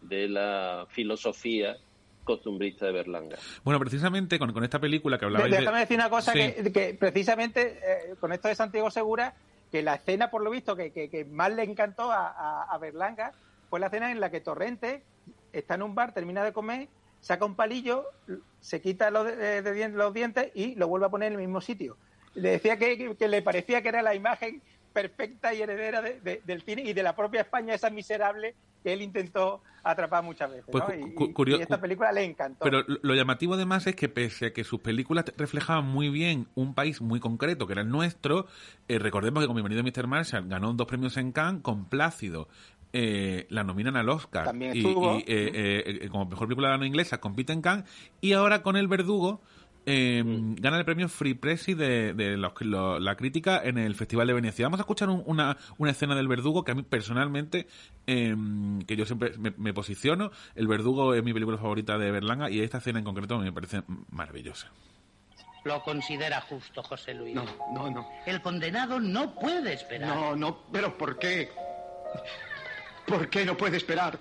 [0.01, 1.77] de la filosofía
[2.23, 3.37] costumbrista de Berlanga.
[3.63, 5.47] Bueno, precisamente con, con esta película que hablaba...
[5.47, 9.33] Déjame decir una cosa, que, precisamente eh, con esto de Santiago Segura,
[9.71, 13.31] que la escena, por lo visto, que, que, más le encantó a, a, Berlanga
[13.69, 15.03] fue la escena en la que Torrente
[15.53, 16.89] está en un bar, termina de comer,
[17.21, 18.05] saca un palillo,
[18.59, 21.97] se quita los, de, los dientes y lo vuelve a poner en el mismo sitio.
[22.33, 24.61] Le decía que, le parecía que era la imagen
[24.93, 29.61] perfecta y heredera del cine y de la propia España, esa miserable que él intentó
[29.83, 30.65] atrapar muchas veces.
[30.71, 32.63] Pues y, esta película le encantó.
[32.63, 36.73] Pero lo llamativo además es que pese a que sus películas reflejaban muy bien un
[36.73, 38.47] país muy concreto, que era el nuestro,
[38.87, 40.07] eh, recordemos que con Bienvenido Mr.
[40.07, 42.47] Marshall ganó dos premios en Cannes con Plácido.
[42.93, 44.83] Eh, la nominan al Oscar También y,
[45.25, 47.85] eh, como mejor película de inglesa compite en Cannes
[48.19, 49.39] y ahora con El Verdugo
[49.85, 54.65] eh, gana el premio Free Press de, de la crítica en el Festival de Venecia.
[54.65, 57.67] Vamos a escuchar una, una, escena del Verdugo que a mí personalmente,
[58.05, 62.61] em, que yo siempre me, posiciono, el Verdugo es mi película favorita de Berlanga y
[62.61, 64.71] esta escena en concreto me parece maravillosa.
[65.63, 67.35] Lo considera justo, José Luis.
[67.35, 68.09] No, no, no.
[68.25, 70.15] El condenado no puede esperar.
[70.15, 71.49] No, no, pero ¿por qué?
[73.05, 74.17] ¿Por qué no puede esperar?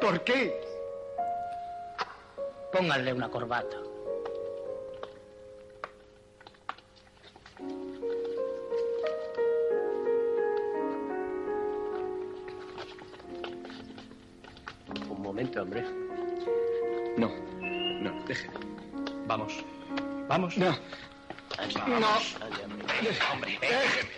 [0.00, 0.52] ¿Por qué?
[2.72, 3.91] Pónganle una corbata.
[15.32, 15.82] Momento, hombre.
[17.16, 17.28] No,
[18.02, 18.54] no, déjeme.
[19.26, 19.64] Vamos.
[20.28, 20.58] Vamos.
[20.58, 20.70] No.
[20.70, 21.98] no.
[21.98, 22.08] No.
[23.32, 24.10] Hombre, déjeme.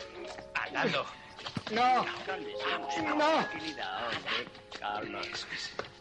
[0.54, 1.06] Andando.
[1.70, 1.82] No.
[1.82, 3.30] Vamos, no.
[3.46, 4.48] Tranquilidad, hombre.
[4.80, 5.20] Calma.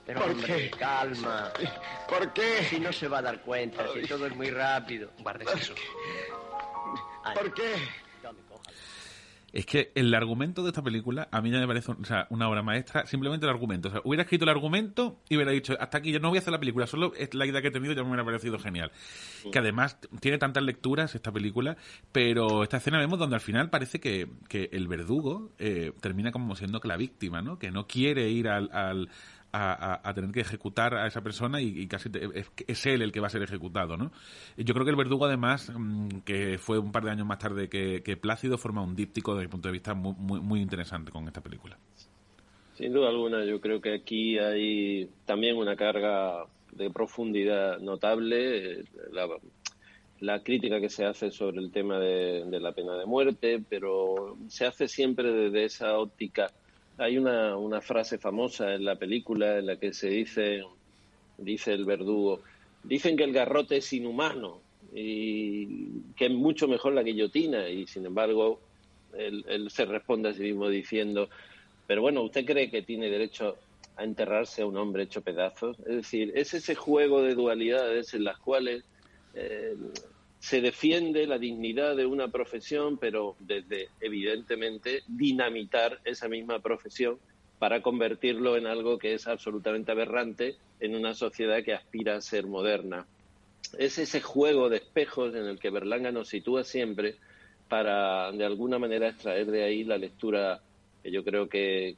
[0.06, 0.72] Pero, ¿Por hombre, qué?
[0.72, 1.54] calma.
[2.10, 2.64] ¿Por qué?
[2.64, 5.12] Si no se va a dar cuenta, si todo es muy rápido.
[5.20, 5.76] Guardes eso.
[7.36, 7.76] ¿Por qué?
[9.54, 12.50] Es que el argumento de esta película a mí ya me parece o sea, una
[12.50, 13.90] obra maestra, simplemente el argumento.
[13.90, 16.42] O sea, hubiera escrito el argumento y hubiera dicho, hasta aquí yo no voy a
[16.42, 18.92] hacer la película, solo es la idea que he tenido ya me hubiera parecido genial.
[19.52, 21.78] Que además tiene tantas lecturas esta película,
[22.12, 26.56] pero esta escena vemos donde al final parece que, que el verdugo eh, termina como
[26.56, 27.60] siendo que la víctima, ¿no?
[27.60, 29.10] Que no quiere ir al,
[29.54, 32.10] a, tener que ejecutar a esa persona y, casi
[32.68, 34.12] es, él el que va a ser ejecutado, ¿no?
[34.58, 37.70] Yo creo que el verdugo, además, mm, que fue un par de años más tarde
[37.70, 41.42] que, Plácido, forma un díptico desde mi punto de vista muy, muy, interesante con esta
[41.42, 41.78] película.
[42.76, 48.86] Sin duda alguna, yo creo que aquí hay también una carga de profundidad notable.
[49.12, 49.28] La,
[50.24, 54.66] la crítica que se hace sobre el tema de, la pena de muerte, pero se
[54.66, 56.50] hace siempre desde esa óptica
[56.98, 60.64] hay una, una frase famosa en la película en la que se dice,
[61.38, 62.42] dice el verdugo,
[62.84, 64.62] dicen que el garrote es inhumano
[64.94, 68.60] y que es mucho mejor la guillotina y sin embargo
[69.18, 71.30] él, se responde a sí mismo diciendo,
[71.88, 73.58] pero bueno, ¿usted cree que tiene derecho
[73.96, 75.78] a enterrarse a un hombre hecho pedazos?
[75.80, 78.84] Es decir, es ese juego de dualidades en las cuales
[79.34, 79.76] eh,
[80.44, 87.18] se defiende la dignidad de una profesión, pero desde, evidentemente, dinamitar esa misma profesión
[87.60, 92.46] para convertirlo en algo que es absolutamente aberrante en una sociedad que aspira a ser
[92.46, 93.08] moderna.
[93.78, 97.16] Es ese juego de espejos en el que Berlanga nos sitúa siempre
[97.70, 100.62] para, de alguna manera, extraer de ahí la lectura
[101.02, 101.96] que yo creo que,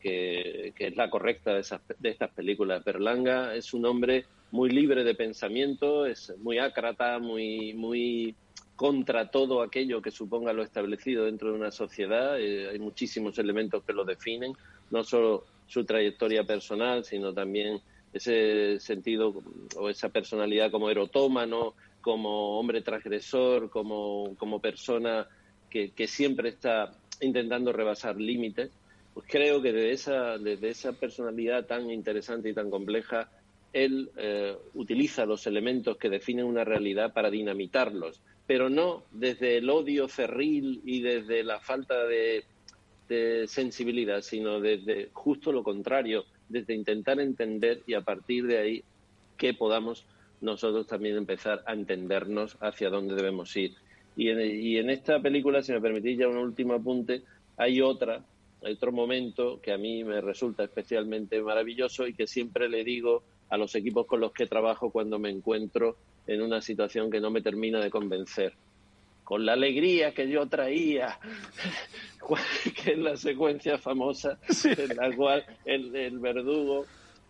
[0.77, 1.65] es la correcta de,
[1.97, 2.85] de estas películas.
[2.85, 4.25] Berlanga es un hombre
[4.55, 8.35] muy libre de pensamiento, es muy ácrata, muy, muy
[8.77, 12.39] contra todo aquello que suponga lo establecido dentro de una sociedad.
[12.39, 14.53] Eh, hay muchísimos elementos que lo definen,
[14.91, 17.81] no solo su trayectoria personal, sino también
[18.13, 19.43] ese sentido
[19.75, 25.27] o esa personalidad como erotómano, como hombre transgresor, como, como persona
[25.69, 28.71] que, que siempre está intentando rebasar límites.
[29.13, 33.29] Pues creo que desde esa, desde esa personalidad tan interesante y tan compleja
[33.75, 39.69] él eh, utiliza los elementos que definen una realidad para dinamitarlos, pero no desde el
[39.69, 42.45] odio cerril y desde la falta de,
[43.47, 48.83] sensibilidad, sino desde justo lo contrario, desde intentar entender y a partir de ahí
[49.37, 50.05] que podamos
[50.39, 53.73] nosotros también empezar a entendernos hacia dónde debemos ir.
[54.15, 54.29] Y
[54.77, 57.23] en, esta película, si me permitís ya un último apunte,
[57.57, 58.23] hay otra,
[58.63, 63.23] hay otro momento que a mí me resulta especialmente maravilloso y que siempre le digo
[63.49, 67.29] a los equipos con los que trabajo cuando me encuentro en una situación que no
[67.29, 68.53] me termina de convencer.
[69.23, 71.17] con la alegría que yo traía,
[72.83, 76.85] que es la secuencia famosa en la cual el, el verdugo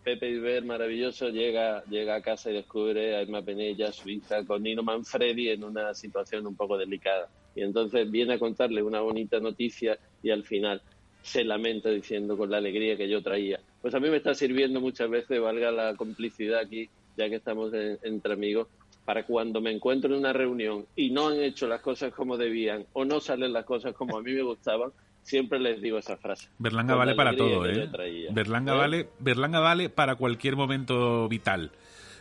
[0.05, 4.61] Pepe Iber, maravilloso, llega, llega a casa y descubre a Emma Penella, su hija, con
[4.61, 7.28] Nino Manfredi en una situación un poco delicada.
[7.55, 10.80] Y entonces viene a contarle una bonita noticia y al final
[11.24, 13.59] se lamenta diciendo con la alegría que yo traía.
[13.86, 17.72] Pues a mí me está sirviendo muchas veces, valga la complicidad aquí, ya que estamos
[18.02, 18.68] entre amigos,
[19.06, 22.88] para cuando me encuentro en una reunión y no han hecho las cosas como debían
[22.94, 24.90] o no salen las cosas como a mí me gustaban,
[25.22, 26.50] siempre les digo esa frase.
[26.58, 27.88] Berlanga vale para todo, ¿eh?
[28.32, 28.78] Berlanga, ¿Eh?
[28.78, 31.70] Vale, Berlanga vale para cualquier momento vital.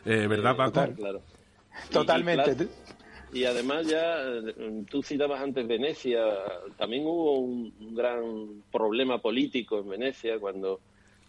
[0.04, 0.86] Eh, ¿Verdad, Paco?
[0.94, 1.22] claro.
[1.90, 2.68] Totalmente.
[3.32, 4.22] Y, además ya,
[4.90, 6.24] tú citabas antes Venecia,
[6.76, 10.80] también hubo un, gran problema político en Venecia cuando,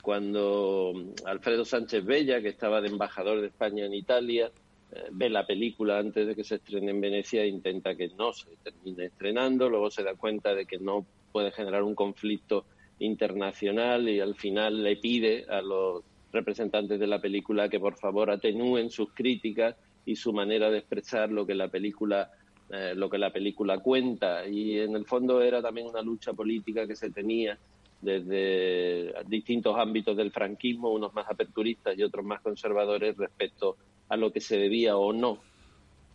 [0.05, 0.93] cuando
[1.25, 4.51] Alfredo Sánchez Bella, que estaba de embajador de España en Italia,
[4.91, 8.31] eh, ve la película antes de que se estrene en Venecia e intenta que no
[8.31, 12.65] se termine estrenando, luego se da cuenta de que no puede generar un conflicto
[12.99, 18.29] internacional y al final le pide a los representantes de la película que por favor
[18.29, 19.75] atenúen sus críticas
[20.05, 22.29] y su manera de expresar lo que la película
[22.69, 24.47] eh, lo que la película cuenta.
[24.47, 27.57] Y en el fondo era también una lucha política que se tenía
[28.05, 33.75] desde distintos ámbitos del franquismo, unos más aperturistas y otros más conservadores respecto
[34.07, 35.39] a lo que se debía o no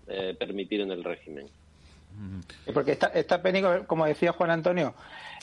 [0.07, 1.47] eh, permitir en el régimen.
[2.75, 4.95] Porque esta, esta pena, como decía Juan Antonio,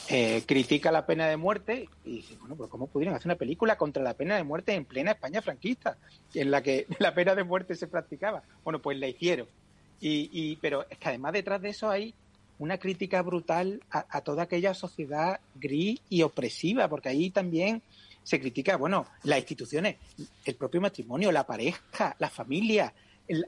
[0.09, 3.77] eh, critica la pena de muerte y dice, bueno, pero ¿cómo pudieron hacer una película
[3.77, 5.97] contra la pena de muerte en plena España franquista,
[6.33, 8.43] en la que la pena de muerte se practicaba?
[8.63, 9.47] Bueno, pues la hicieron.
[9.99, 12.13] Y, y, pero es que además detrás de eso hay
[12.59, 17.81] una crítica brutal a, toda aquella sociedad gris y opresiva, porque ahí también
[18.23, 19.97] se critica, bueno, las instituciones,
[20.45, 22.93] el propio matrimonio, la pareja, la familia,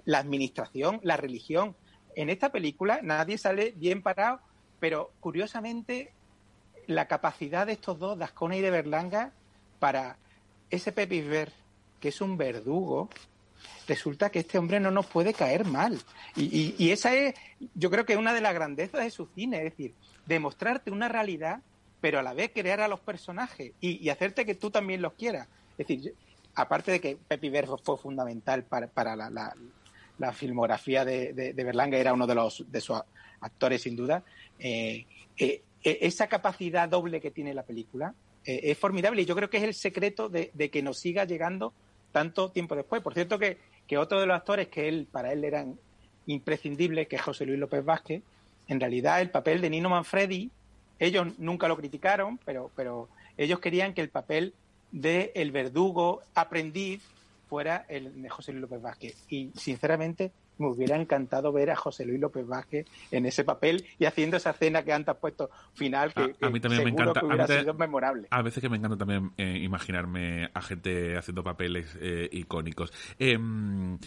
[0.06, 1.76] la administración, la religión.
[2.16, 4.40] En esta película nadie sale bien parado,
[4.80, 6.14] pero curiosamente
[6.88, 9.34] la capacidad de estos dos, de Ascona y de Berlanga,
[9.80, 10.18] para
[10.70, 11.48] ese Pepe
[12.00, 13.10] que es un verdugo,
[13.90, 16.00] resulta que este hombre no nos puede caer mal.
[16.36, 17.36] Y, esa es,
[17.76, 19.94] yo creo que es una de las grandezas de su cine, es decir,
[20.26, 21.62] demostrarte una realidad,
[22.00, 25.48] pero a la vez crear a los personajes y, hacerte que tú también los quieras.
[25.78, 26.14] Es decir,
[26.56, 29.54] aparte de que Pepe Ver fue fundamental para, para la,
[30.20, 33.02] la filmografía de, de, Berlanga, era uno de los de sus
[33.42, 34.24] actores sin duda.
[34.60, 35.06] Eh,
[35.38, 38.14] eh, eh, esa capacidad doble que tiene la película
[38.46, 41.72] es formidable y yo creo que es el secreto de, que nos siga llegando
[42.12, 43.02] tanto tiempo después.
[43.04, 43.60] Por cierto que,
[43.90, 45.80] que otro de los actores que él para él eran
[46.28, 48.22] imprescindibles, que es José Luis López Vázquez,
[48.68, 50.52] en realidad el papel de Nino Manfredi,
[51.00, 54.54] ellos nunca lo criticaron, pero, pero ellos querían que el papel
[54.92, 57.02] de el verdugo aprendiz
[57.50, 59.26] fuera el de José Luis López Vázquez.
[59.28, 64.06] Y sinceramente me hubiera encantado ver a José Luis López Vázquez en ese papel y
[64.06, 67.26] haciendo esa escena que antes has puesto final, que, a, mí también me encanta, que
[67.26, 68.28] hubiera sido memorable.
[68.30, 72.92] A veces que me encanta también eh, imaginarme a gente haciendo papeles eh, icónicos.
[73.18, 73.98] Em,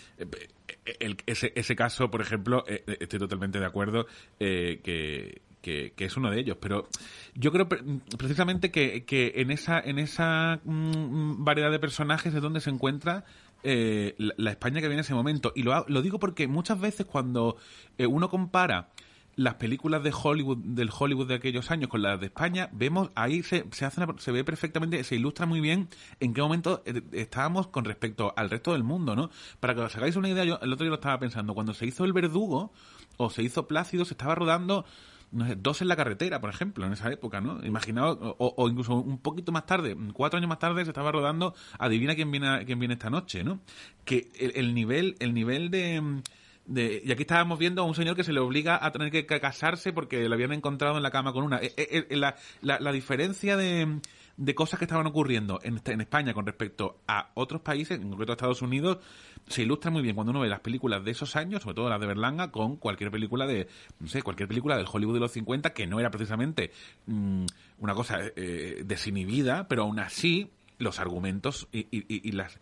[1.27, 4.07] ese, ese caso, por ejemplo, eh, estoy totalmente de acuerdo
[4.39, 6.59] que que, es uno de ellos.
[6.61, 6.89] Pero
[7.35, 12.61] yo creo precisamente que, que en esa, en esa mm, variedad de personajes es donde
[12.61, 13.25] se encuentra
[13.63, 15.53] eh, la, España que viene en ese momento.
[15.55, 17.57] Y lo, lo digo porque muchas veces cuando
[17.99, 18.89] eh, uno compara
[19.37, 23.43] las películas de Hollywood del Hollywood de aquellos años con las de España vemos ahí
[23.43, 25.89] se, se hace se ve perfectamente se ilustra muy bien
[26.21, 29.97] en qué momento eh, estábamos con respecto al resto del mundo no para que os
[29.97, 32.73] hagáis una idea yo el otro día lo estaba pensando cuando se hizo el Verdugo
[33.17, 34.85] o se hizo Plácido se estaba rodando
[35.33, 37.65] no sé, dos en la carretera, por ejemplo, en esa época, ¿no?
[37.65, 42.15] Imaginaos, o, incluso un poquito más tarde, cuatro años más tarde, se estaba rodando Adivina
[42.15, 43.61] quién viene, quién viene esta noche, ¿no?
[44.05, 46.23] Que el, nivel, el nivel de,
[46.67, 49.93] y aquí estábamos viendo a un señor que se le obliga a tener que casarse
[49.93, 51.59] porque lo habían encontrado en la cama con una.
[51.59, 54.01] Eh, eh, eh, la, la, la diferencia de,
[54.37, 58.33] de cosas que estaban ocurriendo en, en, España con respecto a otros países, en concreto
[58.33, 58.99] a Estados Unidos,
[59.47, 62.01] se ilustra muy bien cuando uno ve las películas de esos años, sobre todo las
[62.01, 63.69] de Berlanga, con cualquier película de,
[64.01, 66.73] no sé, cualquier película del Hollywood de los 50, que no era precisamente
[67.07, 67.45] mm,
[67.79, 70.51] una cosa eh, desinhibida, pero aún así
[70.83, 72.59] los argumentos y, y, las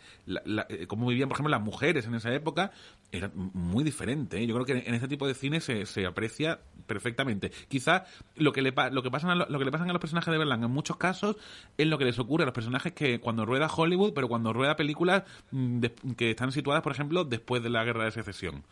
[0.68, 2.70] eh, cómo vivían por ejemplo las mujeres en esa época
[3.10, 4.46] era muy diferente ¿eh?
[4.46, 8.04] yo creo que en este tipo de cine se, se aprecia perfectamente quizá
[8.36, 10.38] lo que le lo que pasan a lo, que le pasan a los personajes de
[10.38, 11.36] Berlanga en muchos casos
[11.78, 14.76] es lo que les ocurre a los personajes que cuando rueda Hollywood pero cuando rueda
[14.76, 15.84] películas mm,
[16.16, 18.64] que están situadas por ejemplo después de la guerra de secesión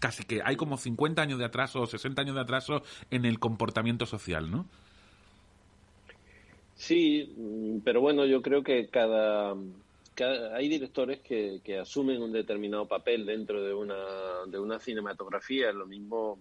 [0.00, 3.38] casi que hay como 50 años de atraso o 60 años de atraso en el
[3.38, 4.66] comportamiento social ¿no?
[6.82, 9.54] Sí, mm, pero bueno, yo creo que cada,
[10.52, 13.94] hay directores que, que, asumen un determinado papel dentro de una,
[14.48, 15.70] de una cinematografía.
[15.70, 16.40] Lo mismo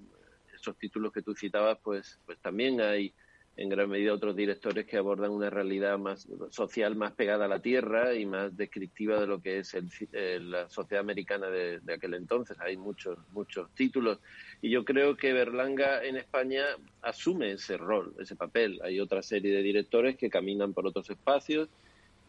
[0.51, 3.13] esos títulos que tú citabas, pues, pues también hay
[3.57, 7.61] en gran medida otros directores que abordan una realidad más social más pegada a la
[7.61, 12.57] tierra y más descriptiva de lo que es el, la sociedad americana de, aquel entonces.
[12.61, 14.19] Hay muchos, muchos títulos.
[14.61, 16.63] Y yo creo que Berlanga en España
[17.01, 18.79] asume ese rol, ese papel.
[18.83, 21.67] Hay otra serie de directores que caminan por otros espacios,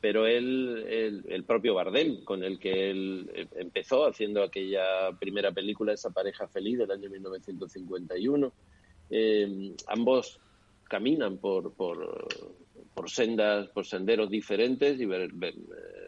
[0.01, 5.93] pero él, el, el propio Bardem, con el que él empezó haciendo aquella primera película,
[5.93, 8.53] esa pareja feliz del año 1951,
[9.11, 10.41] eh, ambos
[10.93, 15.55] caminan por, por, sendas, por senderos diferentes y ver, ver,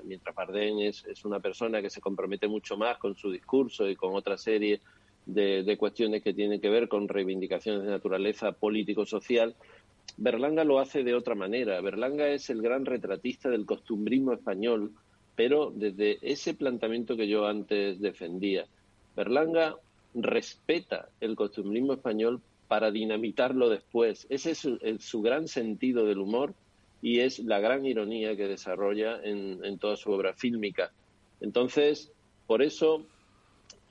[0.05, 3.97] mientras Bardem es, es, una persona que se compromete mucho más con su discurso y
[3.97, 4.82] con otra serie
[5.24, 9.55] de, de cuestiones que tienen que ver con reivindicaciones de naturaleza político-social,
[10.18, 11.80] Berlanga lo hace de otra manera.
[11.80, 14.93] Berlanga es el gran retratista del costumbrismo español,
[15.35, 18.66] pero desde ese planteamiento que yo antes defendía.
[19.16, 19.76] Berlanga
[20.12, 24.26] respeta el costumbrismo español para dinamitarlo después.
[24.30, 26.54] Ese es su, su, gran sentido del humor
[27.04, 30.90] y es la gran ironía que desarrolla en, toda su obra fílmica.
[31.42, 32.10] Entonces,
[32.46, 33.06] por eso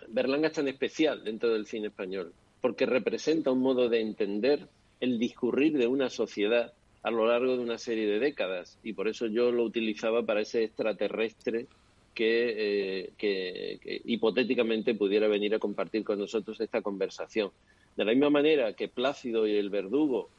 [0.08, 4.68] Berlanga es tan especial dentro del cine español, porque representa un modo de entender
[5.00, 9.08] el discurrir de una sociedad a lo largo de una serie de décadas y por
[9.08, 11.68] eso yo lo utilizaba para ese extraterrestre
[12.16, 17.52] que, eh, hipotéticamente pudiera venir a compartir con nosotros esta conversación.
[17.96, 20.30] De la misma manera que Plácido y el verdugo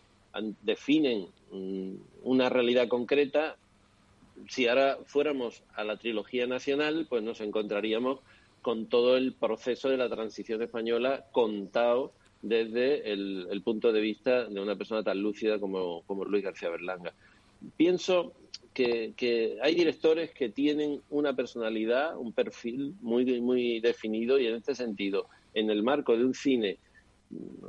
[0.63, 1.29] definen
[2.23, 3.57] una realidad concreta,
[4.49, 8.19] si ahora fuéramos a la trilogía nacional, pues nos encontraríamos
[8.63, 14.47] con todo el proceso de la transición española contado desde el, el punto de vista
[14.47, 17.13] de una persona tan lúcida como, como Luis García Berlanga.
[17.77, 18.33] Pienso
[18.75, 24.57] que, que, hay directores que tienen una personalidad, un perfil muy, muy definido y en
[24.57, 26.79] este sentido, en el marco de un cine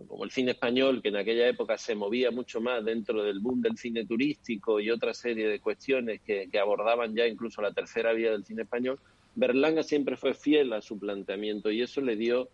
[0.07, 3.61] como el cine español, que en aquella época se movía mucho más dentro del boom
[3.61, 8.13] del cine turístico y otra serie de cuestiones que, que abordaban ya incluso la tercera
[8.13, 8.99] vía del cine español,
[9.35, 12.49] Berlanga siempre fue fiel a su planteamiento y eso le dio,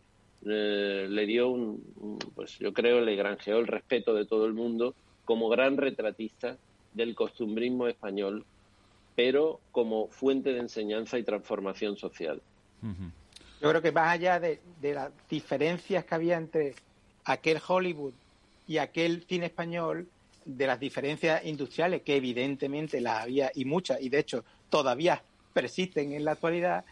[0.46, 4.96] eh, le dio un, pues yo creo, le granjeó el respeto de todo el mundo
[5.24, 6.58] como gran retratista
[6.94, 8.46] del costumbrismo español,
[9.16, 12.42] pero como fuente de enseñanza y transformación social.
[12.82, 13.12] Uh -huh.
[13.62, 16.74] Yo creo que más allá de, de las diferencias que había entre
[17.26, 18.14] aquel Hollywood
[18.68, 20.08] y aquel cine español
[20.46, 25.22] de las diferencias industriales, que evidentemente las había y muchas, y de hecho todavía
[25.54, 26.84] persisten en la actualidad,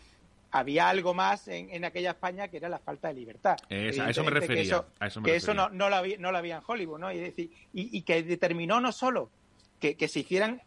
[0.52, 3.58] había algo más en, en aquella España que era la falta de libertad.
[3.70, 4.56] A eso me refería.
[4.56, 5.38] Que eso, a eso, me que refería.
[5.38, 7.12] eso no, no, lo había, no lo había en Hollywood, ¿no?
[7.12, 9.30] Y, decir, y, y que determinó no solo
[9.80, 10.62] que, que se hicieran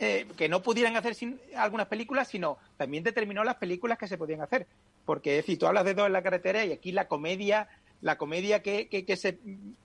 [0.00, 4.16] eh, que no pudieran hacer sin, algunas películas, sino también determinó las películas que se
[4.16, 4.68] podían hacer.
[5.04, 7.68] Porque, es decir, tú hablas de dos en la carretera y aquí la comedia
[8.00, 9.38] la comedia que, que, se,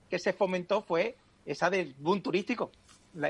[0.08, 2.70] que se fomentó fue esa del boom turístico.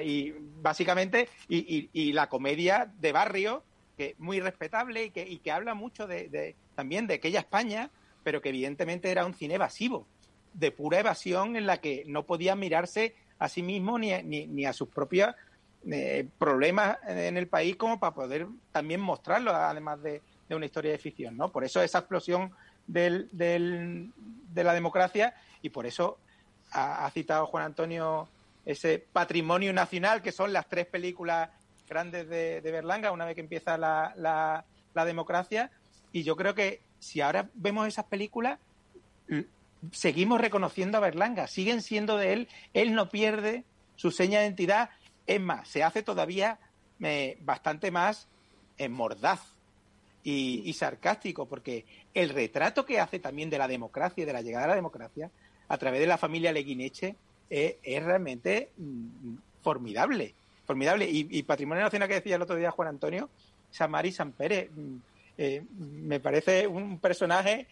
[0.03, 0.33] Y
[0.63, 3.63] básicamente, y, y, la comedia de barrio,
[3.99, 7.91] que muy respetable y que, y que habla mucho de, de, también de aquella España,
[8.23, 10.07] pero que evidentemente era un cine evasivo,
[10.55, 14.65] de pura evasión en la que no podía mirarse a sí mismo ni, ni, ni
[14.65, 15.35] a sus propios
[15.91, 20.93] eh, problemas en el país como para poder también mostrarlo, además de, de una historia
[20.93, 21.53] de ficción, ¿no?
[21.53, 22.53] Por eso esa explosión
[22.87, 26.19] del, de la democracia y por eso
[26.73, 28.29] ha, citado Juan Antonio
[28.65, 31.51] ese patrimonio nacional que son las tres películas
[31.89, 34.65] grandes de, de Berlanga una vez que empieza la, la,
[34.95, 35.71] la, democracia.
[36.13, 38.59] Y yo creo que si ahora vemos esas películas
[39.93, 43.65] seguimos reconociendo a Berlanga, siguen siendo de él, él no pierde
[43.97, 44.91] su seña de identidad,
[45.27, 46.59] es más, se hace todavía
[47.01, 48.29] eh, bastante más
[48.79, 49.41] eh, mordaz
[50.23, 51.85] y, y, sarcástico, porque
[52.15, 55.31] el retrato que hace también de la democracia y de la llegada de la democracia
[55.69, 57.17] a través de la familia Leguineche
[57.51, 60.35] es, es realmente mm, formidable.
[60.65, 61.09] Formidable.
[61.11, 63.29] Y, y, Patrimonio Nacional que decía el otro día Juan Antonio,
[63.71, 64.97] Samari Sampere, mm,
[65.37, 67.67] eh, me parece un personaje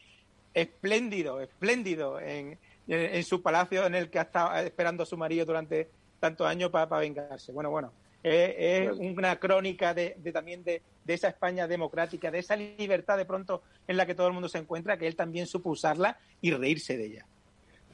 [0.53, 5.16] espléndido, espléndido en, en, en, su palacio en el que ha estado esperando a su
[5.16, 5.88] marido durante
[6.18, 7.53] tantos años para, para vengarse.
[7.53, 12.38] Bueno, bueno, es, es una crónica de, de también de, de, esa España democrática, de
[12.38, 15.46] esa libertad de pronto en la que todo el mundo se encuentra, que él también
[15.46, 17.26] supo usarla y reírse de ella.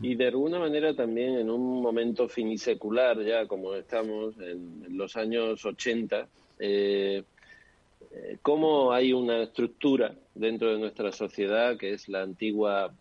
[0.00, 5.64] Y de alguna manera también en un momento finisecular, ya como estamos en, los años
[5.64, 6.28] 80,
[6.60, 7.24] eh,
[8.42, 12.92] cómo hay una estructura dentro de nuestra sociedad que es la antigua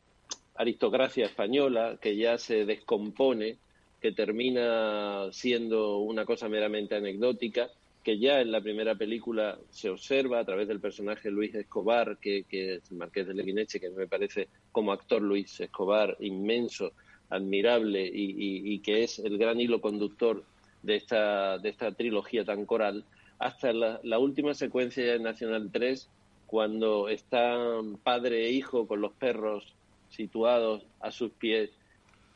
[0.55, 3.57] aristocracia española que ya se descompone
[4.01, 7.69] que termina siendo una cosa meramente anecdótica,
[8.07, 12.45] que ya en la primera película se observa a través del personaje Luis Escobar, que,
[12.47, 16.93] que es el marqués de Leguineche, que me parece como actor Luis Escobar inmenso,
[17.29, 20.45] admirable y, y, que es el gran hilo conductor
[20.83, 23.03] de esta, de esta trilogía tan coral,
[23.39, 26.09] hasta la, la última secuencia de Nacional 3,
[26.45, 29.75] cuando están padre e hijo con los perros
[30.07, 31.71] situados a sus pies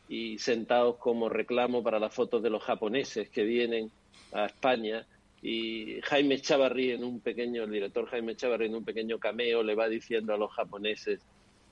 [0.09, 3.89] y sentados como reclamo para las fotos de los japoneses que vienen
[4.33, 5.07] a España
[5.41, 9.75] y Jaime Chavarri en un pequeño, el director Jaime Chavarri en un pequeño cameo le
[9.75, 11.21] va diciendo a los japoneses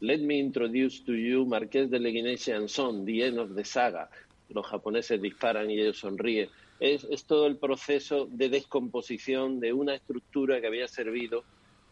[0.02, 4.10] Let me introduce to you Marqués de Leguinese and Son, the end of the saga.
[4.48, 6.50] Los japoneses disparan y ellos sonríen.
[6.80, 11.44] Es, todo el proceso de descomposición de una estructura que había servido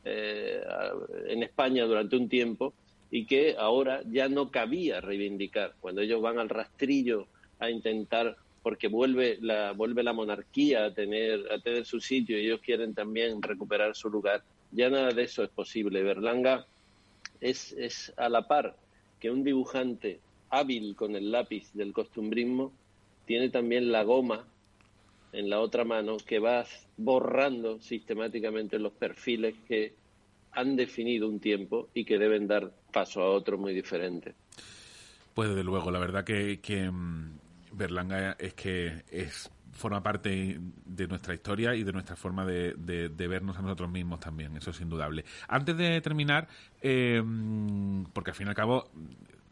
[0.05, 0.63] eh,
[1.27, 2.73] en España durante un tiempo
[3.11, 5.75] y que ahora ya no cabía reivindicar.
[5.81, 7.27] Cuando ellos van al rastrillo
[7.59, 12.47] a intentar, porque vuelve la, vuelve la monarquía a tener, a tener su sitio y
[12.47, 14.43] ellos quieren también recuperar su lugar,
[14.73, 16.03] ya nada de eso es posible.
[16.03, 16.65] Berlanga
[17.39, 18.75] es, es a la par
[19.21, 22.73] que un dibujante hábil con el lápiz del costumbrismo,
[23.25, 24.45] tiene también la goma
[25.31, 26.65] en la otra mano que va
[26.97, 29.93] borrando sistemáticamente los perfiles que
[30.51, 34.35] han definido un tiempo y que deben dar paso a otro muy diferente.
[35.37, 36.59] Pues desde luego, la verdad que,
[36.91, 37.37] mm,
[37.77, 42.73] Berlanga es que es forma parte de nuestra historia y de nuestra forma de,
[43.29, 45.23] vernos a nosotros mismos también, eso es indudable.
[45.47, 46.47] Antes de terminar,
[46.81, 48.89] eh, mm, porque al fin y al cabo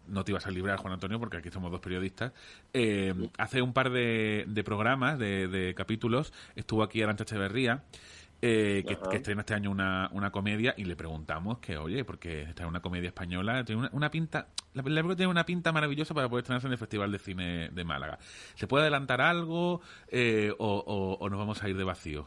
[0.07, 2.33] no te ibas a librar, Juan Antonio, porque aquí somos dos periodistas.
[2.73, 7.83] Eh, hace un par de, programas, de, capítulos, estuvo aquí Arancha Echeverría,
[8.41, 12.63] eh, que, estrena este año una, una, comedia, y le preguntamos que, oye, porque está
[12.63, 16.43] en una comedia española, tiene una, pinta, la película tiene una pinta maravillosa para poder
[16.43, 18.19] estrenarse en el Festival de Cine de Málaga.
[18.55, 22.25] ¿Se puede adelantar algo eh, o, o, nos vamos a ir de vacío?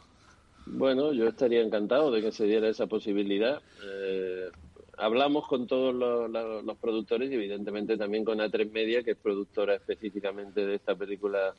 [0.67, 3.61] Bueno, yo estaría encantado de que se diera esa posibilidad.
[3.85, 4.51] Eh,
[4.99, 10.67] hablamos con todos los, productores y evidentemente también con A3 Media, que es productora específicamente
[10.67, 11.55] de esta película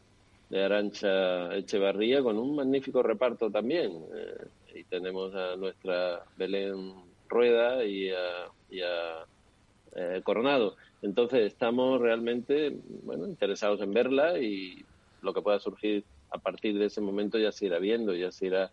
[0.49, 4.03] de Arancha Echevarría, con un magnífico reparto también.
[4.15, 6.93] Eh, y tenemos a nuestra Belén
[7.27, 9.25] Rueda y a,
[9.95, 10.75] eh, Coronado.
[11.01, 14.83] Entonces estamos realmente bueno, interesados en verla y
[15.21, 18.47] lo que pueda surgir a partir de ese momento ya se irá viendo, ya se
[18.47, 18.71] irá,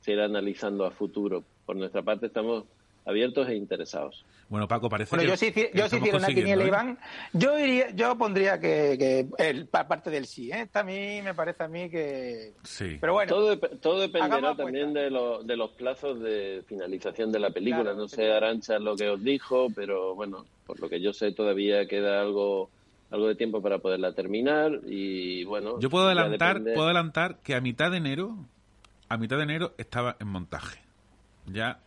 [0.00, 1.44] se irá analizando a futuro.
[1.66, 2.64] Por nuestra parte estamos
[3.04, 4.24] abiertos e interesados.
[4.48, 5.30] Bueno, Paco, parece bueno, que.
[5.30, 6.68] Yo si, yo si hiciera una quiniela, ¿eh?
[6.68, 6.98] Iván,
[7.32, 10.50] yo, iría, yo pondría que, que el, parte del sí.
[10.50, 10.68] ¿eh?
[10.72, 12.52] a mí me parece a mí que.
[12.62, 12.98] Sí.
[13.00, 13.34] Pero bueno.
[13.34, 17.94] Todo, todo dependerá también de, lo, de los plazos de finalización de la película.
[17.94, 21.86] no sé, Arancha, lo que os dijo, pero bueno, por lo que yo sé, todavía
[21.86, 22.70] queda algo
[23.10, 25.78] algo de tiempo para poderla terminar y bueno.
[25.78, 28.36] Yo puedo adelantar, puedo adelantar que a mitad de enero,
[29.08, 30.83] a mitad de enero estaba en montaje.
[31.52, 31.78] Ya.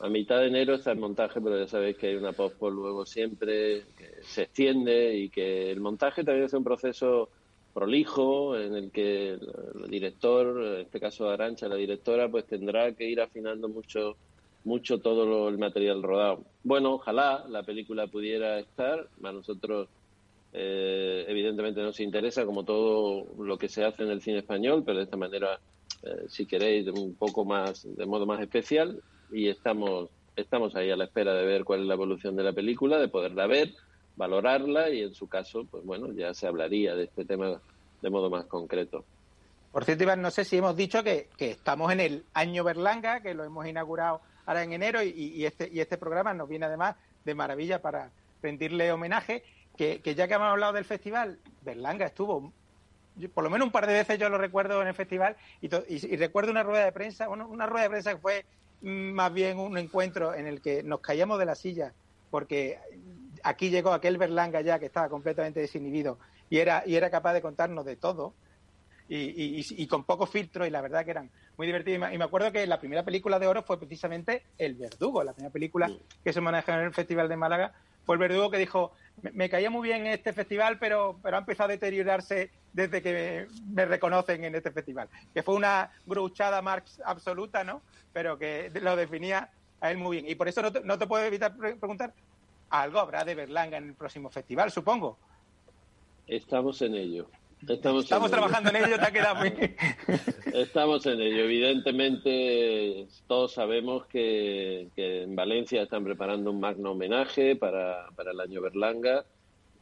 [0.00, 3.06] A mitad de enero está el montaje, pero ya sabéis que hay una post luego
[3.06, 7.28] siempre, que se extiende y que el montaje también es un proceso
[7.72, 13.08] prolijo en el que el, director, en este caso Arancha, la directora, pues tendrá que
[13.08, 14.16] ir afinando mucho
[14.64, 16.44] mucho todo el material rodado.
[16.62, 19.88] Bueno, ojalá la película pudiera estar, a nosotros
[20.52, 24.98] eh, evidentemente nos interesa como todo lo que se hace en el cine español, pero
[24.98, 25.58] de esta manera
[26.02, 29.00] eh, si queréis, un poco más, de modo más especial,
[29.30, 32.52] y estamos, estamos ahí a la espera de ver cuál es la evolución de la
[32.52, 33.72] película, de poderla ver,
[34.16, 37.60] valorarla, y en su caso, pues bueno, ya se hablaría de este tema
[38.00, 39.04] de modo más concreto.
[39.70, 43.32] Por cierto, Iván, no sé si hemos dicho que, estamos en el año Berlanga, que
[43.32, 47.34] lo hemos inaugurado ahora en enero, y, este, y este programa nos viene además de
[47.34, 48.10] maravilla para
[48.42, 49.44] rendirle homenaje,
[49.76, 52.52] que, que ya que hemos hablado del festival, Berlanga estuvo
[53.34, 55.68] por lo menos un par de veces yo lo recuerdo en el festival y,
[56.16, 58.44] recuerdo una rueda de prensa, una rueda de prensa que fue
[58.80, 61.92] más bien un encuentro en el que nos caíamos de la silla
[62.30, 62.78] porque
[63.42, 67.42] aquí llegó aquel Berlanga ya que estaba completamente desinhibido y era, y era capaz de
[67.42, 68.34] contarnos de todo
[69.08, 72.10] y, con poco filtro y la verdad que eran muy divertidos.
[72.12, 75.52] Y me acuerdo que la primera película de oro fue precisamente El Verdugo, la primera
[75.52, 75.90] película
[76.24, 78.92] que se manejó en el Festival de Málaga fue el verdugo que dijo,
[79.32, 83.84] me, caía muy bien este festival, pero, pero ha empezado a deteriorarse desde que me,
[83.86, 85.08] reconocen en este festival.
[85.34, 87.82] Que fue una gruchada Marx absoluta, ¿no?
[88.12, 89.50] Pero que lo definía
[89.80, 90.30] a él muy bien.
[90.30, 92.14] Y por eso no te, no te puedo evitar preguntar,
[92.70, 95.18] algo habrá de Berlanga en el próximo festival, supongo.
[96.26, 97.28] Estamos en ello.
[97.68, 99.52] Estamos, trabajando en ello, te ha quedado muy...
[100.52, 101.44] Estamos en ello.
[101.44, 108.60] Evidentemente, todos sabemos que, en Valencia están preparando un magno homenaje para, para el año
[108.60, 109.24] Berlanga,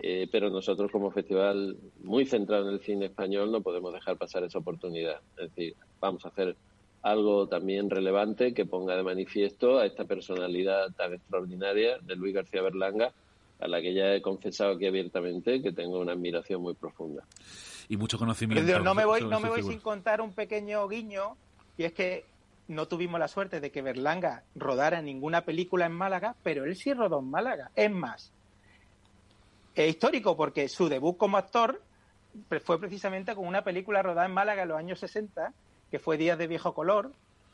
[0.03, 4.45] eh, pero nosotros como festival muy centrado en el cine español no podemos dejar pasar
[4.45, 5.21] esa oportunidad.
[5.37, 6.57] Es decir, vamos a hacer
[7.03, 12.63] algo también relevante que ponga de manifiesto a esta personalidad tan extraordinaria de Luis García
[12.63, 13.13] Berlanga
[13.61, 17.25] a la que ya he confesado aquí abiertamente que tengo una admiración muy profunda.
[17.89, 18.81] Y mucho conocimiento.
[18.81, 21.37] no me voy, no me voy sin contar un pequeño guiño,
[21.77, 22.25] y es que
[22.69, 26.95] no tuvimos la suerte de que Berlanga rodara ninguna película en Málaga, pero él sí
[26.95, 27.71] rodó en Málaga.
[27.75, 28.33] Es más,
[29.75, 31.81] es histórico porque su debut como actor
[32.65, 35.53] fue precisamente con una película rodada en Málaga en los años 60,
[35.91, 37.13] que fue Días de Viejo Color.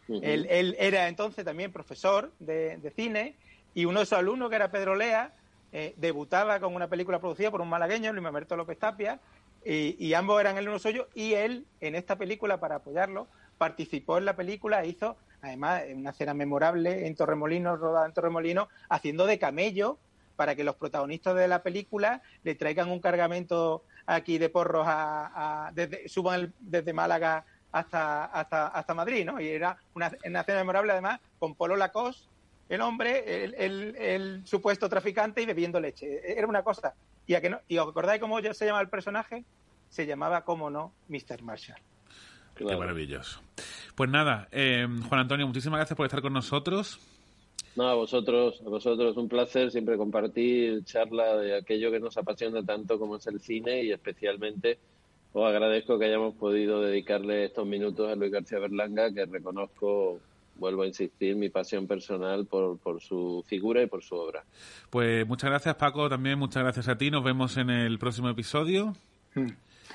[0.08, 3.34] él, era entonces también profesor de, cine
[3.74, 5.32] y uno de sus alumnos, que era Pedro Lea,
[5.72, 9.20] eh, debutaba con una película producida por un malagueño, Luis Mamerto López Tapia,
[9.68, 13.26] y, ambos eran el uno suyo, y él, en esta película, para apoyarlo,
[13.58, 18.68] participó en la película e hizo, además, una escena memorable en Torremolinos, rodada en Torremolinos,
[18.88, 19.98] haciendo de camello
[20.36, 25.70] para que los protagonistas de la película le traigan un cargamento aquí de porros a,
[25.74, 29.40] desde, suban desde Málaga hasta, hasta, hasta Madrid, ¿no?
[29.40, 32.28] Y era una, una escena memorable además con Polo Lacoste,
[32.68, 33.54] el hombre, el,
[33.96, 36.20] el, supuesto traficante y bebiendo leche.
[36.24, 36.94] Era una cosa.
[37.26, 39.44] ¿Y, a que no, ¿Y os acordáis cómo se llama el personaje?
[39.88, 41.42] Se llamaba, como no, Mr.
[41.42, 41.80] Marshall.
[42.54, 43.40] Qué maravilloso.
[43.94, 46.98] Pues nada, eh, Juan Antonio, muchísimas gracias por estar con nosotros.
[47.76, 52.64] No, a vosotros, a vosotros un placer siempre compartir charla de aquello que nos apasiona
[52.64, 54.78] tanto como es el cine y especialmente
[55.34, 60.18] os agradezco que hayamos podido dedicarle estos minutos a Luis García Berlanga, que reconozco,
[60.54, 64.42] vuelvo a insistir, mi pasión personal por, por su figura y por su obra.
[64.88, 68.94] Pues muchas gracias Paco, también muchas gracias a ti, nos vemos en el próximo episodio.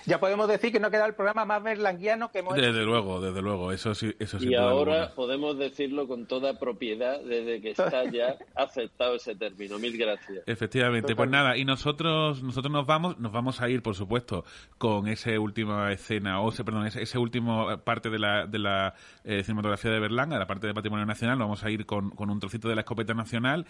[0.06, 3.42] Ya podemos decir que no queda el programa más berlanguiano que hemos Desde luego, desde
[3.42, 4.50] luego, eso sí, eso sí.
[4.50, 9.80] Y ahora podemos decirlo con toda propiedad desde que está ya aceptado ese término.
[9.80, 10.44] Mil gracias.
[10.46, 14.46] Efectivamente, pues nada, y nosotros nosotros nos vamos, nos vamos a ir, por supuesto,
[14.78, 18.94] con esa última escena, o ese, perdón, esa, esa última parte de la, de la
[19.24, 22.30] eh, cinematografía de Berlanga, la parte de Patrimonio Nacional, lo vamos a ir con, con
[22.30, 23.66] un trocito de la escopeta nacional,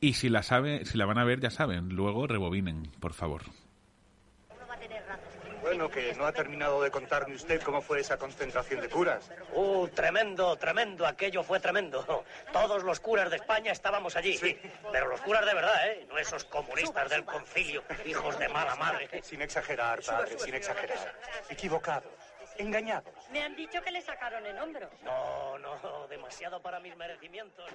[0.00, 3.42] y si la sabe, si la van a ver, ya saben, luego rebobinen, por favor.
[5.76, 9.30] Bueno, que no ha terminado de contarme usted cómo fue esa concentración de curas.
[9.52, 12.24] Uh, tremendo, tremendo, aquello fue tremendo.
[12.50, 14.38] Todos los curas de España estábamos allí.
[14.38, 14.58] Sí.
[14.90, 16.06] Pero los curas de verdad, ¿eh?
[16.08, 19.22] No esos comunistas del concilio, hijos de mala madre.
[19.22, 21.14] Sin exagerar, padre, sin exagerar.
[21.50, 22.10] Equivocados,
[22.56, 23.12] engañados.
[23.30, 24.88] Me han dicho que le sacaron el hombro.
[25.02, 27.70] No, no, demasiado para mis merecimientos.